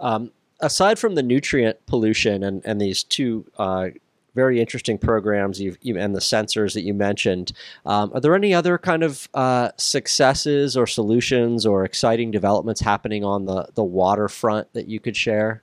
Um, 0.00 0.30
aside 0.62 0.98
from 0.98 1.14
the 1.14 1.22
nutrient 1.22 1.84
pollution 1.86 2.42
and, 2.42 2.62
and 2.64 2.80
these 2.80 3.02
two 3.02 3.44
uh, 3.58 3.88
very 4.34 4.60
interesting 4.60 4.96
programs 4.96 5.60
you've, 5.60 5.76
you, 5.82 5.98
and 5.98 6.14
the 6.14 6.20
sensors 6.20 6.72
that 6.74 6.82
you 6.82 6.94
mentioned, 6.94 7.52
um, 7.84 8.10
are 8.14 8.20
there 8.20 8.34
any 8.34 8.54
other 8.54 8.78
kind 8.78 9.02
of 9.02 9.28
uh, 9.34 9.70
successes 9.76 10.76
or 10.76 10.86
solutions 10.86 11.66
or 11.66 11.84
exciting 11.84 12.30
developments 12.30 12.80
happening 12.80 13.24
on 13.24 13.44
the, 13.44 13.68
the 13.74 13.84
waterfront 13.84 14.72
that 14.72 14.88
you 14.88 15.00
could 15.00 15.16
share? 15.16 15.62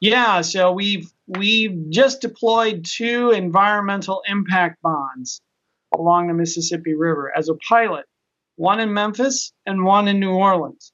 Yeah, 0.00 0.40
so 0.40 0.72
we've 0.72 1.12
we've 1.28 1.88
just 1.90 2.20
deployed 2.20 2.84
two 2.84 3.30
environmental 3.30 4.22
impact 4.26 4.82
bonds 4.82 5.40
along 5.94 6.26
the 6.26 6.34
Mississippi 6.34 6.94
River 6.94 7.32
as 7.36 7.48
a 7.48 7.54
pilot, 7.54 8.04
one 8.56 8.80
in 8.80 8.92
Memphis 8.92 9.52
and 9.64 9.84
one 9.84 10.08
in 10.08 10.18
New 10.18 10.32
Orleans. 10.32 10.91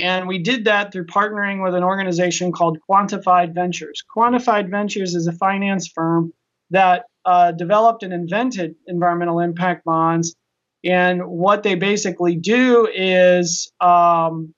And 0.00 0.28
we 0.28 0.38
did 0.38 0.64
that 0.66 0.92
through 0.92 1.06
partnering 1.06 1.62
with 1.62 1.74
an 1.74 1.82
organization 1.82 2.52
called 2.52 2.78
Quantified 2.88 3.52
Ventures. 3.52 4.04
Quantified 4.16 4.70
Ventures 4.70 5.14
is 5.14 5.26
a 5.26 5.32
finance 5.32 5.88
firm 5.88 6.32
that 6.70 7.06
uh, 7.24 7.52
developed 7.52 8.04
and 8.04 8.12
invented 8.12 8.76
environmental 8.86 9.40
impact 9.40 9.84
bonds. 9.84 10.36
And 10.84 11.26
what 11.26 11.64
they 11.64 11.74
basically 11.74 12.36
do 12.36 12.88
is 12.92 13.72
um, 13.80 14.54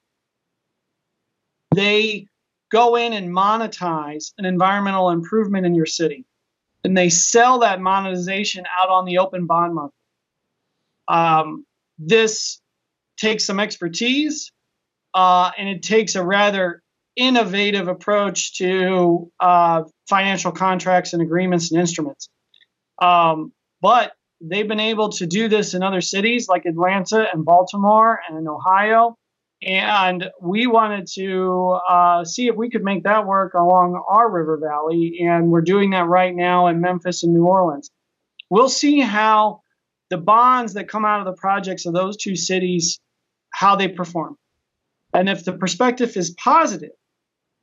they 1.74 2.26
go 2.70 2.96
in 2.96 3.14
and 3.14 3.34
monetize 3.34 4.32
an 4.36 4.44
environmental 4.44 5.10
improvement 5.10 5.64
in 5.64 5.74
your 5.74 5.86
city 5.86 6.26
and 6.84 6.96
they 6.96 7.08
sell 7.08 7.60
that 7.60 7.80
monetization 7.80 8.64
out 8.78 8.90
on 8.90 9.04
the 9.06 9.18
open 9.18 9.46
bond 9.46 9.74
market. 9.74 9.94
Um, 11.08 11.66
this 11.98 12.60
takes 13.16 13.44
some 13.44 13.58
expertise 13.58 14.52
uh, 15.14 15.50
and 15.56 15.68
it 15.68 15.82
takes 15.82 16.14
a 16.14 16.24
rather 16.24 16.82
innovative 17.16 17.88
approach 17.88 18.56
to 18.58 19.30
uh, 19.40 19.82
financial 20.08 20.52
contracts 20.52 21.12
and 21.12 21.22
agreements 21.22 21.70
and 21.70 21.80
instruments. 21.80 22.28
Um, 23.00 23.52
but 23.80 24.12
they've 24.40 24.68
been 24.68 24.80
able 24.80 25.10
to 25.10 25.26
do 25.26 25.48
this 25.48 25.74
in 25.74 25.82
other 25.82 26.00
cities 26.00 26.48
like 26.48 26.64
Atlanta 26.66 27.26
and 27.32 27.44
Baltimore 27.44 28.20
and 28.28 28.38
in 28.38 28.48
Ohio. 28.48 29.16
And 29.62 30.30
we 30.40 30.66
wanted 30.66 31.06
to 31.16 31.78
uh, 31.86 32.24
see 32.24 32.48
if 32.48 32.56
we 32.56 32.70
could 32.70 32.82
make 32.82 33.04
that 33.04 33.26
work 33.26 33.52
along 33.52 34.02
our 34.08 34.30
river 34.30 34.56
valley. 34.56 35.18
And 35.20 35.50
we're 35.50 35.60
doing 35.60 35.90
that 35.90 36.06
right 36.06 36.34
now 36.34 36.68
in 36.68 36.80
memphis 36.80 37.22
and 37.22 37.34
new 37.34 37.44
orleans. 37.44 37.90
We'll 38.48 38.70
see 38.70 39.00
how 39.00 39.60
the 40.08 40.16
bonds 40.16 40.74
that 40.74 40.88
come 40.88 41.04
out 41.04 41.20
of 41.20 41.26
the 41.26 41.38
projects 41.38 41.84
of 41.84 41.92
those 41.92 42.16
two 42.16 42.36
cities 42.36 42.98
how 43.50 43.76
they 43.76 43.88
perform 43.88 44.36
and 45.12 45.28
if 45.28 45.44
the 45.44 45.52
perspective 45.52 46.16
is 46.16 46.30
positive 46.30 46.90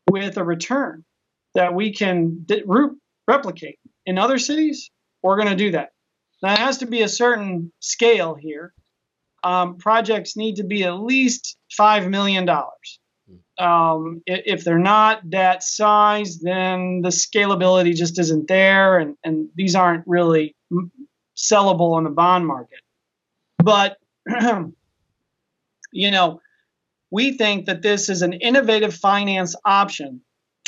with 0.10 0.38
a 0.38 0.44
return 0.44 1.04
that 1.56 1.74
we 1.74 1.94
can 1.94 2.46
replicate 3.28 3.80
in 4.06 4.18
other 4.18 4.38
cities 4.38 4.90
we're 5.24 5.38
going 5.38 5.50
to 5.50 5.56
do 5.56 5.72
that 5.72 5.92
now 6.42 6.54
it 6.54 6.60
has 6.60 6.80
to 6.80 6.86
be 6.86 7.02
a 7.02 7.10
certain 7.10 7.72
scale 7.80 8.36
here 8.36 8.74
um, 9.44 9.78
projects 9.78 10.36
need 10.36 10.58
to 10.58 10.64
be 10.64 10.84
at 10.84 11.00
least 11.00 11.58
$5 11.80 12.10
million. 12.10 12.50
Um, 13.60 14.22
if 14.26 14.64
they're 14.64 14.78
not 14.78 15.22
that 15.32 15.64
size, 15.64 16.40
then 16.40 17.02
the 17.02 17.10
scalability 17.10 17.96
just 17.96 18.20
isn't 18.20 18.48
there, 18.48 19.00
and, 19.00 19.16
and 19.24 19.50
these 19.56 19.76
aren't 19.76 20.04
really 20.08 20.56
sellable 21.36 21.94
on 21.94 22.04
the 22.04 22.10
bond 22.10 22.46
market. 22.46 22.80
But, 23.58 23.98
you 25.92 26.12
know, 26.12 26.42
we 27.12 27.38
think 27.38 27.66
that 27.66 27.82
this 27.82 28.10
is 28.10 28.22
an 28.22 28.34
innovative 28.34 28.94
finance 28.94 29.56
option 29.66 30.22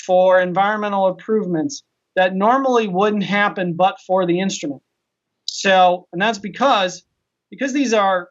for 0.06 0.40
environmental 0.40 1.08
improvements 1.08 1.84
that 2.16 2.36
normally 2.36 2.88
wouldn't 2.88 3.24
happen 3.24 3.74
but 3.74 4.00
for 4.06 4.26
the 4.26 4.40
instrument. 4.40 4.82
So, 5.46 6.08
and 6.12 6.22
that's 6.22 6.40
because 6.40 7.04
because 7.50 7.74
these 7.74 7.94
are 7.94 8.30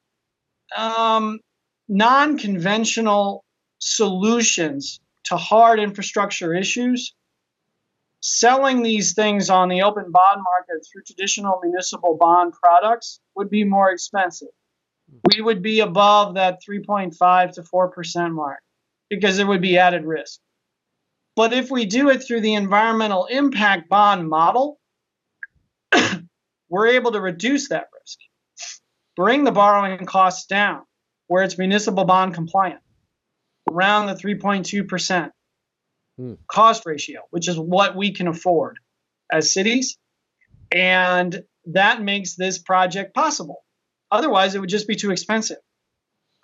um, 0.77 1.41
non 1.89 2.39
conventional 2.39 3.45
solutions 3.79 5.01
to 5.25 5.37
hard 5.37 5.81
infrastructure 5.81 6.55
issues. 6.55 7.15
Selling 8.21 8.83
these 8.83 9.15
things 9.15 9.49
on 9.49 9.69
the 9.69 9.83
open 9.83 10.11
bond 10.11 10.43
market 10.43 10.85
through 10.85 11.03
traditional 11.03 11.61
municipal 11.63 12.17
bond 12.19 12.53
products 12.53 13.21
would 13.37 13.49
be 13.49 13.63
more 13.63 13.91
expensive. 13.93 14.49
We 15.35 15.41
would 15.41 15.63
be 15.63 15.81
above 15.81 16.35
that 16.35 16.61
3.5 16.69 17.53
to 17.53 17.63
4% 17.63 18.33
mark 18.33 18.61
because 19.11 19.37
there 19.37 19.47
would 19.47 19.63
be 19.63 19.79
added 19.79 20.05
risk. 20.05 20.41
But 21.37 21.53
if 21.53 21.71
we 21.71 21.87
do 21.87 22.11
it 22.11 22.19
through 22.19 22.41
the 22.41 22.55
environmental 22.55 23.27
impact 23.27 23.89
bond 23.89 24.29
model, 24.29 24.79
we're 26.69 26.89
able 26.89 27.13
to 27.13 27.21
reduce 27.21 27.69
that 27.69 27.87
risk 27.99 28.19
bring 29.19 29.43
the 29.43 29.51
borrowing 29.51 30.07
costs 30.07 30.47
down 30.47 30.83
where 31.27 31.43
it's 31.43 31.59
municipal 31.59 32.05
bond 32.05 32.35
compliant, 32.35 32.81
around 33.71 34.07
the 34.07 34.15
3.2% 34.15 35.31
hmm. 36.17 36.35
cost 36.47 36.87
ratio, 36.87 37.21
which 37.31 37.49
is 37.49 37.59
what 37.59 37.97
we 37.97 38.13
can 38.13 38.29
afford 38.29 38.79
as 39.31 39.53
cities. 39.53 39.99
And 40.73 41.43
that 41.67 42.01
makes 42.01 42.37
this 42.37 42.59
project 42.59 43.13
possible. 43.13 43.65
Otherwise, 44.11 44.55
it 44.55 44.61
would 44.61 44.71
just 44.71 44.89
be 44.89 44.97
too 44.97 45.11
expensive 45.11 45.59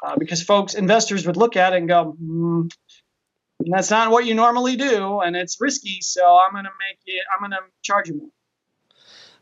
uh, 0.05 0.17
because 0.19 0.43
folks, 0.43 0.75
investors 0.75 1.27
would 1.27 1.37
look 1.37 1.57
at 1.57 1.73
it 1.73 1.77
and 1.77 1.89
go, 1.89 2.17
mm, 2.23 2.71
that's 3.61 3.91
not 3.91 4.11
what 4.11 4.27
you 4.27 4.35
normally 4.35 4.77
do, 4.77 5.21
and 5.21 5.37
it's 5.37 5.61
risky. 5.61 5.99
So 6.01 6.25
I'm 6.25 6.53
going 6.53 6.65
to 6.65 6.71
make 6.89 6.99
it. 7.07 7.23
I'm 7.35 7.49
going 7.49 7.53
to 7.53 7.65
charge 7.83 8.09
you 8.09 8.17
more. 8.17 8.29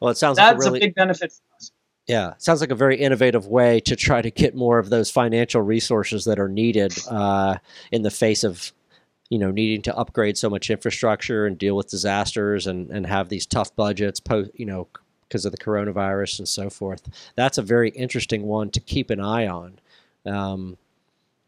Well, 0.00 0.11
it 0.11 0.16
sounds 0.16 0.37
that's 0.37 0.58
like 0.58 0.66
a, 0.66 0.70
really, 0.70 0.78
a 0.80 0.87
big 0.87 0.94
benefit 0.94 1.32
for 1.32 1.56
us. 1.56 1.72
Yeah, 2.06 2.35
sounds 2.38 2.61
like 2.61 2.70
a 2.70 2.76
very 2.76 2.96
innovative 2.96 3.46
way 3.46 3.80
to 3.80 3.94
try 3.94 4.20
to 4.22 4.30
get 4.30 4.54
more 4.54 4.78
of 4.78 4.90
those 4.90 5.11
financial 5.11 5.62
resources 5.62 6.24
that 6.24 6.38
are 6.38 6.48
needed 6.48 6.92
uh, 7.08 7.58
in 7.92 8.02
the 8.02 8.11
face 8.11 8.42
of 8.44 8.72
you 9.30 9.38
know 9.38 9.50
needing 9.50 9.82
to 9.82 9.96
upgrade 9.96 10.37
so 10.37 10.50
much 10.50 10.68
infrastructure 10.68 11.46
and 11.46 11.56
deal 11.56 11.76
with 11.76 11.88
disasters 11.88 12.66
and 12.66 12.90
and 12.90 13.06
have 13.06 13.28
these 13.28 13.46
tough 13.46 13.74
budgets 13.76 14.20
post 14.20 14.50
you 14.54 14.66
know 14.66 14.88
because 15.33 15.47
of 15.47 15.53
the 15.53 15.59
coronavirus 15.59 16.40
and 16.40 16.49
so 16.49 16.68
forth. 16.68 17.09
That's 17.37 17.57
a 17.57 17.62
very 17.62 17.88
interesting 17.90 18.42
one 18.42 18.68
to 18.71 18.81
keep 18.81 19.09
an 19.09 19.18
eye 19.18 19.47
on. 19.47 19.79
Um, 20.27 20.77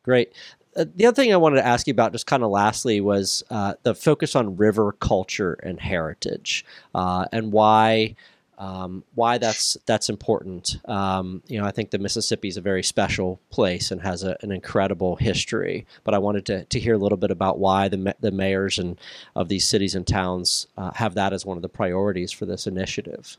great. 0.03 0.33
Uh, 0.75 0.87
the 0.97 1.05
other 1.05 1.14
thing 1.14 1.35
I 1.35 1.37
wanted 1.37 1.57
to 1.57 1.66
ask 1.66 1.87
you 1.87 1.90
about, 1.90 2.12
just 2.12 2.27
kind 2.27 2.42
of 2.42 2.51
lastly, 2.51 3.03
was 3.03 3.44
uh, 3.51 3.75
the 3.83 3.94
focus 3.94 4.35
on 4.35 4.57
river 4.57 4.92
culture 4.92 5.53
and 5.62 5.79
heritage, 5.79 6.64
uh, 6.94 7.27
and 7.31 7.53
why 7.53 8.16
um, 8.57 9.05
why 9.14 9.38
that's 9.38 9.77
that's 9.85 10.09
important. 10.09 10.77
Um, 10.88 11.42
you 11.47 11.61
know, 11.61 11.66
I 11.66 11.70
think 11.70 11.90
the 11.90 11.99
Mississippi 11.99 12.49
is 12.49 12.57
a 12.57 12.61
very 12.61 12.83
special 12.83 13.38
place 13.51 13.90
and 13.90 14.01
has 14.01 14.23
a, 14.23 14.37
an 14.40 14.51
incredible 14.51 15.16
history. 15.16 15.87
But 16.05 16.14
I 16.14 16.18
wanted 16.18 16.47
to, 16.47 16.64
to 16.64 16.81
hear 16.81 16.94
a 16.94 16.99
little 16.99 17.18
bit 17.18 17.31
about 17.31 17.59
why 17.59 17.88
the 17.88 18.16
the 18.20 18.31
mayors 18.31 18.79
and 18.79 18.99
of 19.37 19.49
these 19.49 19.66
cities 19.66 19.94
and 19.94 20.07
towns 20.07 20.68
uh, 20.77 20.92
have 20.94 21.14
that 21.14 21.33
as 21.33 21.44
one 21.44 21.59
of 21.59 21.62
the 21.62 21.68
priorities 21.68 22.33
for 22.33 22.47
this 22.47 22.66
initiative. 22.66 23.37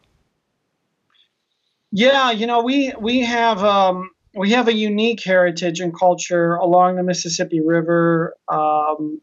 Yeah, 1.97 2.31
you 2.31 2.45
know, 2.45 2.61
we 2.61 2.91
we 2.99 3.21
have 3.21 3.63
um, 3.63 4.09
we 4.35 4.51
have 4.51 4.67
a 4.67 4.73
unique 4.73 5.23
heritage 5.23 5.79
and 5.79 5.97
culture 5.97 6.55
along 6.55 6.97
the 6.97 7.03
Mississippi 7.03 7.61
River 7.61 8.35
um, 8.51 9.21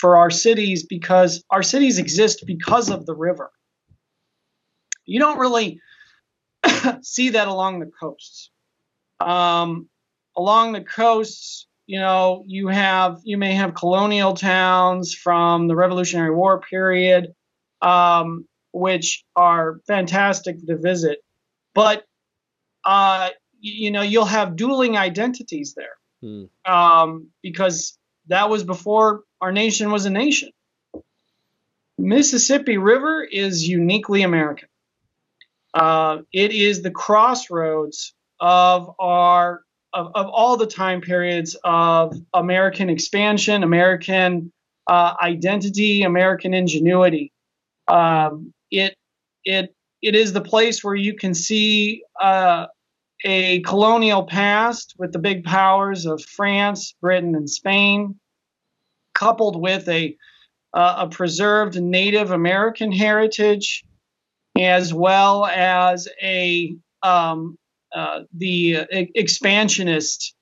for 0.00 0.16
our 0.16 0.28
cities 0.28 0.84
because 0.84 1.44
our 1.48 1.62
cities 1.62 1.98
exist 1.98 2.42
because 2.44 2.90
of 2.90 3.06
the 3.06 3.14
river. 3.14 3.52
You 5.04 5.20
don't 5.20 5.38
really 5.38 5.80
see 7.02 7.28
that 7.28 7.46
along 7.46 7.78
the 7.78 7.90
coasts. 8.00 8.50
Um, 9.20 9.88
along 10.36 10.72
the 10.72 10.82
coasts, 10.82 11.68
you 11.86 12.00
know, 12.00 12.42
you 12.48 12.66
have 12.66 13.20
you 13.22 13.38
may 13.38 13.54
have 13.54 13.74
colonial 13.76 14.34
towns 14.34 15.14
from 15.14 15.68
the 15.68 15.76
Revolutionary 15.76 16.34
War 16.34 16.60
period, 16.62 17.28
um, 17.80 18.48
which 18.72 19.22
are 19.36 19.78
fantastic 19.86 20.66
to 20.66 20.76
visit, 20.76 21.20
but 21.74 22.04
uh, 22.84 23.30
you 23.60 23.90
know 23.90 24.02
you'll 24.02 24.24
have 24.24 24.56
dueling 24.56 24.96
identities 24.96 25.74
there 25.74 25.96
hmm. 26.20 26.44
um, 26.70 27.28
because 27.42 27.98
that 28.28 28.50
was 28.50 28.64
before 28.64 29.22
our 29.40 29.52
nation 29.52 29.90
was 29.90 30.06
a 30.06 30.10
nation. 30.10 30.50
Mississippi 31.98 32.78
River 32.78 33.22
is 33.22 33.66
uniquely 33.68 34.22
American. 34.22 34.68
Uh, 35.74 36.18
it 36.32 36.52
is 36.52 36.82
the 36.82 36.90
crossroads 36.90 38.14
of 38.40 38.94
our 38.98 39.62
of, 39.92 40.10
of 40.14 40.26
all 40.26 40.56
the 40.56 40.66
time 40.66 41.00
periods 41.00 41.56
of 41.64 42.16
American 42.34 42.88
expansion, 42.88 43.62
American 43.62 44.52
uh, 44.86 45.14
identity, 45.22 46.02
American 46.02 46.54
ingenuity. 46.54 47.32
Um, 47.88 48.52
it 48.70 48.96
it 49.44 49.74
it 50.02 50.14
is 50.14 50.32
the 50.32 50.40
place 50.40 50.82
where 50.82 50.94
you 50.94 51.14
can 51.14 51.32
see 51.32 52.02
uh, 52.20 52.66
a 53.24 53.60
colonial 53.60 54.24
past 54.24 54.94
with 54.98 55.12
the 55.12 55.18
big 55.18 55.44
powers 55.44 56.06
of 56.06 56.22
France, 56.22 56.94
Britain, 57.00 57.34
and 57.34 57.48
Spain, 57.48 58.18
coupled 59.14 59.60
with 59.60 59.88
a 59.88 60.16
uh, 60.74 60.96
a 61.00 61.08
preserved 61.08 61.80
Native 61.80 62.30
American 62.30 62.90
heritage 62.90 63.84
as 64.58 64.92
well 64.92 65.46
as 65.46 66.08
a 66.22 66.74
um, 67.02 67.58
uh, 67.94 68.20
the 68.34 68.86
expansionist 68.90 70.34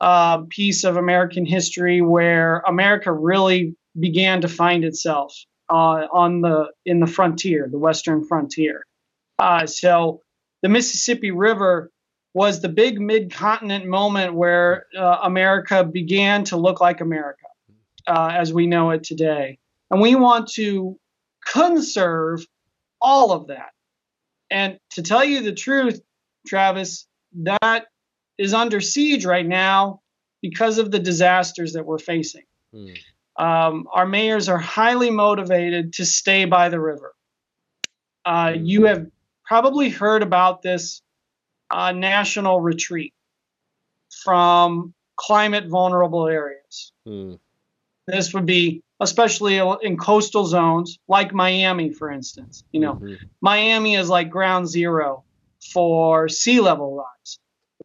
uh, 0.00 0.42
piece 0.50 0.84
of 0.84 0.96
American 0.96 1.46
history 1.46 2.02
where 2.02 2.62
America 2.66 3.12
really 3.12 3.74
began 3.98 4.40
to 4.40 4.48
find 4.48 4.84
itself 4.84 5.34
uh, 5.70 6.06
on 6.12 6.40
the 6.42 6.66
in 6.84 7.00
the 7.00 7.06
frontier, 7.06 7.68
the 7.70 7.78
western 7.78 8.24
frontier. 8.24 8.84
Uh, 9.38 9.66
so 9.66 10.22
the 10.62 10.68
Mississippi 10.68 11.30
River 11.30 11.90
was 12.34 12.60
the 12.60 12.68
big 12.68 13.00
mid-continent 13.00 13.86
moment 13.86 14.34
where 14.34 14.86
uh, 14.96 15.20
America 15.22 15.84
began 15.84 16.44
to 16.44 16.56
look 16.56 16.80
like 16.80 17.00
America 17.00 17.46
uh, 18.06 18.30
as 18.32 18.52
we 18.52 18.66
know 18.66 18.90
it 18.90 19.04
today, 19.04 19.58
and 19.90 20.00
we 20.00 20.14
want 20.14 20.48
to 20.48 20.98
conserve 21.52 22.44
all 23.00 23.32
of 23.32 23.46
that. 23.48 23.70
And 24.50 24.78
to 24.90 25.02
tell 25.02 25.24
you 25.24 25.42
the 25.42 25.54
truth, 25.54 26.00
Travis, 26.46 27.06
that 27.42 27.86
is 28.38 28.54
under 28.54 28.80
siege 28.80 29.24
right 29.24 29.46
now 29.46 30.00
because 30.42 30.78
of 30.78 30.90
the 30.90 30.98
disasters 30.98 31.72
that 31.72 31.84
we're 31.84 31.98
facing. 31.98 32.44
Hmm. 32.72 32.92
Um, 33.38 33.88
our 33.92 34.06
mayors 34.06 34.48
are 34.48 34.58
highly 34.58 35.10
motivated 35.10 35.94
to 35.94 36.06
stay 36.06 36.44
by 36.44 36.68
the 36.68 36.80
river. 36.80 37.14
Uh, 38.24 38.52
hmm. 38.52 38.64
you 38.64 38.84
have 38.84 39.06
probably 39.46 39.88
heard 39.88 40.22
about 40.22 40.62
this 40.62 41.02
uh, 41.70 41.92
national 41.92 42.60
retreat 42.60 43.14
from 44.24 44.94
climate 45.16 45.66
vulnerable 45.66 46.26
areas. 46.26 46.92
Hmm. 47.06 47.34
This 48.06 48.32
would 48.34 48.46
be 48.46 48.82
especially 49.00 49.58
in 49.82 49.96
coastal 49.96 50.46
zones 50.46 50.98
like 51.08 51.34
Miami, 51.34 51.92
for 51.92 52.10
instance. 52.10 52.64
You 52.72 52.80
know, 52.80 52.94
mm-hmm. 52.94 53.14
Miami 53.40 53.94
is 53.94 54.08
like 54.08 54.30
ground 54.30 54.68
zero 54.68 55.24
for 55.72 56.28
sea 56.28 56.60
level 56.60 56.96
rise. 56.96 57.38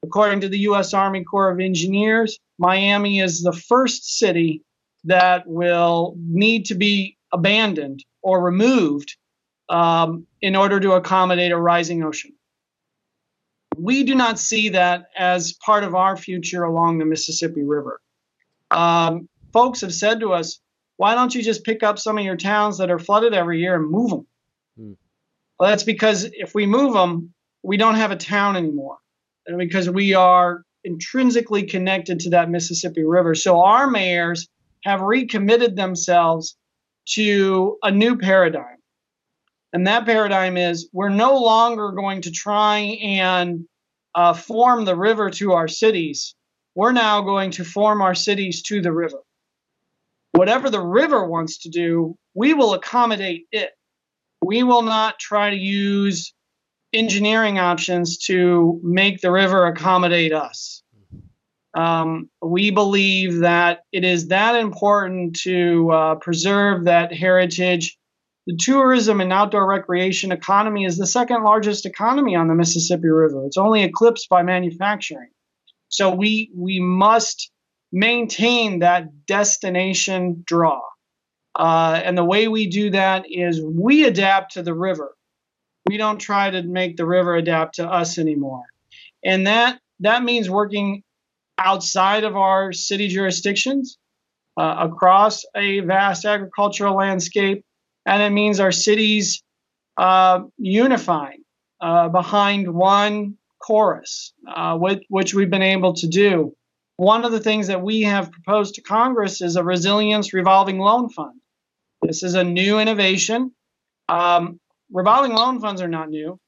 According 0.04 0.42
to 0.42 0.50
the 0.50 0.60
U.S. 0.60 0.94
Army 0.94 1.24
Corps 1.24 1.52
of 1.52 1.60
Engineers, 1.60 2.40
Miami 2.58 3.20
is 3.20 3.42
the 3.42 3.54
first 3.54 4.18
city 4.18 4.64
that 5.04 5.48
will 5.48 6.16
need 6.18 6.66
to 6.66 6.76
be 6.76 7.18
abandoned 7.32 8.04
or 8.22 8.44
removed 8.44 9.18
um, 9.72 10.28
in 10.42 10.56
order 10.56 10.80
to 10.80 10.92
accommodate 10.92 11.52
a 11.52 11.58
rising 11.58 12.04
ocean. 12.04 12.34
We 13.78 14.04
do 14.04 14.14
not 14.14 14.38
see 14.38 14.70
that 14.70 15.06
as 15.18 15.54
part 15.54 15.86
of 15.86 15.96
our 15.96 16.18
future 16.18 16.64
along 16.64 16.98
the 16.98 17.06
Mississippi 17.06 17.64
River. 17.64 18.02
Um, 18.70 19.30
folks 19.54 19.82
have 19.82 19.94
said 19.94 20.20
to 20.20 20.34
us, 20.34 20.60
why 20.98 21.16
don't 21.16 21.34
you 21.34 21.42
just 21.42 21.64
pick 21.64 21.84
up 21.84 21.98
some 21.98 22.18
of 22.18 22.26
your 22.26 22.36
towns 22.36 22.78
that 22.78 22.92
are 22.92 23.00
flooded 23.00 23.34
every 23.34 23.62
year 23.62 23.76
and 23.76 23.90
move 23.90 24.10
them? 24.10 24.28
Hmm. 24.78 24.94
Well, 25.58 25.70
that's 25.70 25.84
because 25.84 26.30
if 26.34 26.54
we 26.54 26.66
move 26.66 26.94
them, 26.94 27.34
we 27.64 27.78
don't 27.78 27.96
have 27.96 28.12
a 28.12 28.18
town 28.18 28.58
anymore 28.58 28.98
and 29.48 29.58
because 29.58 29.90
we 29.90 30.14
are 30.14 30.64
intrinsically 30.84 31.64
connected 31.64 32.20
to 32.20 32.32
that 32.32 32.50
Mississippi 32.50 33.06
River. 33.06 33.36
So 33.36 33.64
our 33.64 33.90
mayors 33.90 34.50
have 34.84 35.02
recommitted 35.02 35.78
themselves 35.78 36.58
to 37.10 37.78
a 37.84 37.92
new 37.92 38.18
paradigm. 38.18 38.81
And 39.74 39.88
that 39.88 40.06
paradigm 40.06 40.58
is 40.58 40.90
we're 40.92 41.10
no 41.10 41.38
longer 41.38 41.92
going 41.92 42.22
to 42.24 42.32
try 42.32 42.80
and 42.80 43.66
uh, 44.14 44.34
form 44.34 44.86
the 44.86 44.96
river 44.96 45.30
to 45.30 45.54
our 45.54 45.68
cities. 45.68 46.36
We're 46.76 46.92
now 46.92 47.22
going 47.22 47.52
to 47.52 47.64
form 47.64 48.02
our 48.02 48.16
cities 48.16 48.62
to 48.64 48.82
the 48.82 48.92
river. 48.92 49.20
Whatever 50.34 50.70
the 50.70 50.82
river 50.82 51.26
wants 51.26 51.60
to 51.60 51.70
do, 51.70 52.18
we 52.34 52.54
will 52.54 52.74
accommodate 52.74 53.48
it. 53.52 53.72
We 54.44 54.64
will 54.64 54.82
not 54.82 55.20
try 55.20 55.50
to 55.50 55.56
use 55.56 56.34
engineering 56.94 57.60
options 57.60 58.18
to 58.18 58.80
make 58.84 59.22
the 59.22 59.32
river 59.32 59.68
accommodate 59.68 60.34
us. 60.34 60.84
Um, 61.74 62.30
we 62.42 62.72
believe 62.72 63.40
that 63.40 63.84
it 63.94 64.04
is 64.04 64.28
that 64.28 64.56
important 64.56 65.38
to 65.42 65.90
uh, 65.92 66.16
preserve 66.16 66.86
that 66.86 67.14
heritage. 67.14 67.98
The 68.48 68.58
tourism 68.58 69.22
and 69.22 69.32
outdoor 69.32 69.68
recreation 69.68 70.32
economy 70.32 70.86
is 70.86 70.98
the 70.98 71.06
second 71.06 71.44
largest 71.44 71.86
economy 71.86 72.36
on 72.36 72.48
the 72.48 72.56
Mississippi 72.56 73.08
River. 73.08 73.46
It's 73.46 73.58
only 73.58 73.84
eclipsed 73.84 74.30
by 74.30 74.42
manufacturing. 74.42 75.30
So 75.90 76.10
we 76.10 76.52
we 76.56 76.80
must 76.80 77.52
maintain 77.92 78.80
that 78.80 79.26
destination 79.26 80.44
draw. 80.46 80.82
Uh, 81.54 82.02
and 82.04 82.18
the 82.18 82.24
way 82.24 82.48
we 82.48 82.68
do 82.68 82.90
that 82.92 83.26
is 83.30 83.62
we 83.62 84.06
adapt 84.06 84.54
to 84.54 84.64
the 84.64 84.74
river. 84.74 85.14
We 85.86 85.98
don't 85.98 86.20
try 86.20 86.50
to 86.50 86.64
make 86.64 86.96
the 86.96 87.06
river 87.06 87.36
adapt 87.36 87.76
to 87.76 87.88
us 87.88 88.18
anymore. 88.18 88.64
And 89.24 89.46
that 89.48 89.80
that 90.00 90.24
means 90.24 90.50
working 90.50 91.04
outside 91.58 92.24
of 92.24 92.36
our 92.36 92.74
city 92.74 93.08
jurisdictions, 93.08 93.98
uh, 94.58 94.88
across 94.90 95.46
a 95.56 95.82
vast 95.82 96.26
agricultural 96.26 96.96
landscape, 96.96 97.64
and 98.06 98.22
it 98.22 98.32
means 98.32 98.60
our 98.60 98.72
cities 98.72 99.44
uh, 99.98 100.42
unifying 100.58 101.44
uh, 101.82 102.10
behind 102.10 102.74
one 102.74 103.38
chorus, 103.60 104.34
uh, 104.48 104.78
which, 104.78 105.04
which 105.10 105.34
we've 105.34 105.50
been 105.50 105.62
able 105.62 105.94
to 105.94 106.08
do. 106.08 106.54
One 106.98 107.26
of 107.26 107.32
the 107.32 107.40
things 107.40 107.68
that 107.68 107.82
we 107.82 108.02
have 108.04 108.32
proposed 108.32 108.76
to 108.76 108.82
Congress 108.82 109.42
is 109.42 109.56
a 109.56 109.64
resilience 109.64 110.34
revolving 110.34 110.80
loan 110.80 111.10
fund. 111.10 111.40
This 112.02 112.24
is 112.24 112.34
a 112.34 112.44
new 112.44 112.80
innovation. 112.80 113.52
Um, 114.10 114.60
revolving 114.92 115.34
loan 115.34 115.60
funds 115.60 115.82
are 115.82 115.88
not 115.88 116.10
new, 116.10 116.40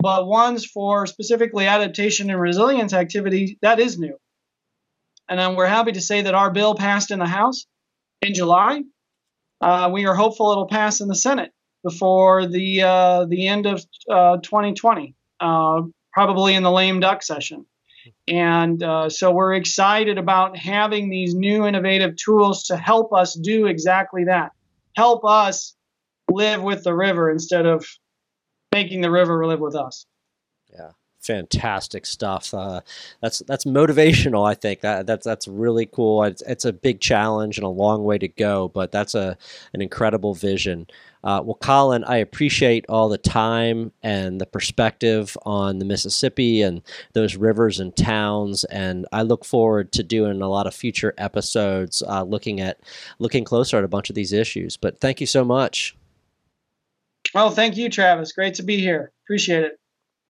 but 0.00 0.26
ones 0.26 0.64
for 0.64 1.06
specifically 1.06 1.66
adaptation 1.66 2.30
and 2.30 2.40
resilience 2.40 2.92
activity, 2.92 3.58
that 3.62 3.80
is 3.80 3.98
new. 3.98 4.16
And 5.28 5.56
we're 5.56 5.66
happy 5.66 5.92
to 5.92 6.00
say 6.00 6.22
that 6.22 6.34
our 6.34 6.50
bill 6.50 6.74
passed 6.74 7.10
in 7.10 7.18
the 7.18 7.26
House 7.26 7.66
in 8.22 8.34
July. 8.34 8.82
Uh, 9.60 9.90
we 9.92 10.06
are 10.06 10.14
hopeful 10.14 10.52
it'll 10.52 10.68
pass 10.68 11.00
in 11.00 11.08
the 11.08 11.14
Senate 11.14 11.52
before 11.82 12.46
the 12.46 12.82
uh, 12.82 13.24
the 13.26 13.48
end 13.48 13.66
of 13.66 13.84
uh, 14.10 14.36
2020, 14.38 15.14
uh, 15.40 15.82
probably 16.12 16.54
in 16.54 16.62
the 16.62 16.70
lame 16.70 17.00
duck 17.00 17.22
session. 17.22 17.66
And 18.26 18.82
uh, 18.82 19.10
so 19.10 19.32
we're 19.32 19.54
excited 19.54 20.16
about 20.16 20.56
having 20.56 21.10
these 21.10 21.34
new 21.34 21.66
innovative 21.66 22.16
tools 22.16 22.64
to 22.64 22.76
help 22.76 23.12
us 23.12 23.34
do 23.34 23.66
exactly 23.66 24.24
that. 24.24 24.52
Help 24.96 25.24
us 25.24 25.74
live 26.30 26.62
with 26.62 26.84
the 26.84 26.94
river 26.94 27.30
instead 27.30 27.66
of 27.66 27.86
making 28.72 29.00
the 29.02 29.10
river 29.10 29.46
live 29.46 29.60
with 29.60 29.74
us. 29.74 30.06
Yeah 30.72 30.90
fantastic 31.28 32.06
stuff. 32.06 32.54
Uh, 32.54 32.80
that's 33.20 33.40
that's 33.40 33.64
motivational. 33.66 34.48
I 34.48 34.54
think 34.54 34.80
that 34.80 35.06
that's 35.06 35.24
that's 35.24 35.46
really 35.46 35.86
cool. 35.86 36.24
It's, 36.24 36.42
it's, 36.42 36.64
a 36.64 36.72
big 36.72 37.00
challenge 37.00 37.58
and 37.58 37.64
a 37.64 37.68
long 37.68 38.02
way 38.04 38.18
to 38.18 38.28
go, 38.28 38.68
but 38.68 38.90
that's 38.90 39.14
a 39.14 39.36
an 39.74 39.82
incredible 39.82 40.34
vision. 40.34 40.86
Uh, 41.22 41.42
well, 41.44 41.58
Colin, 41.60 42.04
I 42.04 42.16
appreciate 42.16 42.86
all 42.88 43.08
the 43.08 43.18
time 43.18 43.92
and 44.02 44.40
the 44.40 44.46
perspective 44.46 45.36
on 45.44 45.78
the 45.78 45.84
Mississippi 45.84 46.62
and 46.62 46.80
those 47.12 47.36
rivers 47.36 47.78
and 47.80 47.94
towns, 47.94 48.64
and 48.64 49.06
I 49.12 49.22
look 49.22 49.44
forward 49.44 49.92
to 49.92 50.02
doing 50.02 50.40
a 50.40 50.48
lot 50.48 50.66
of 50.66 50.74
future 50.74 51.14
episodes 51.18 52.02
uh, 52.06 52.22
looking 52.22 52.60
at 52.60 52.80
looking 53.18 53.44
closer 53.44 53.76
at 53.76 53.84
a 53.84 53.88
bunch 53.88 54.08
of 54.08 54.16
these 54.16 54.32
issues. 54.32 54.76
But 54.76 55.00
thank 55.00 55.20
you 55.20 55.26
so 55.26 55.44
much. 55.44 55.94
Well, 57.34 57.50
thank 57.50 57.76
you, 57.76 57.90
Travis. 57.90 58.32
Great 58.32 58.54
to 58.54 58.62
be 58.62 58.78
here. 58.78 59.12
Appreciate 59.24 59.64
it. 59.64 59.78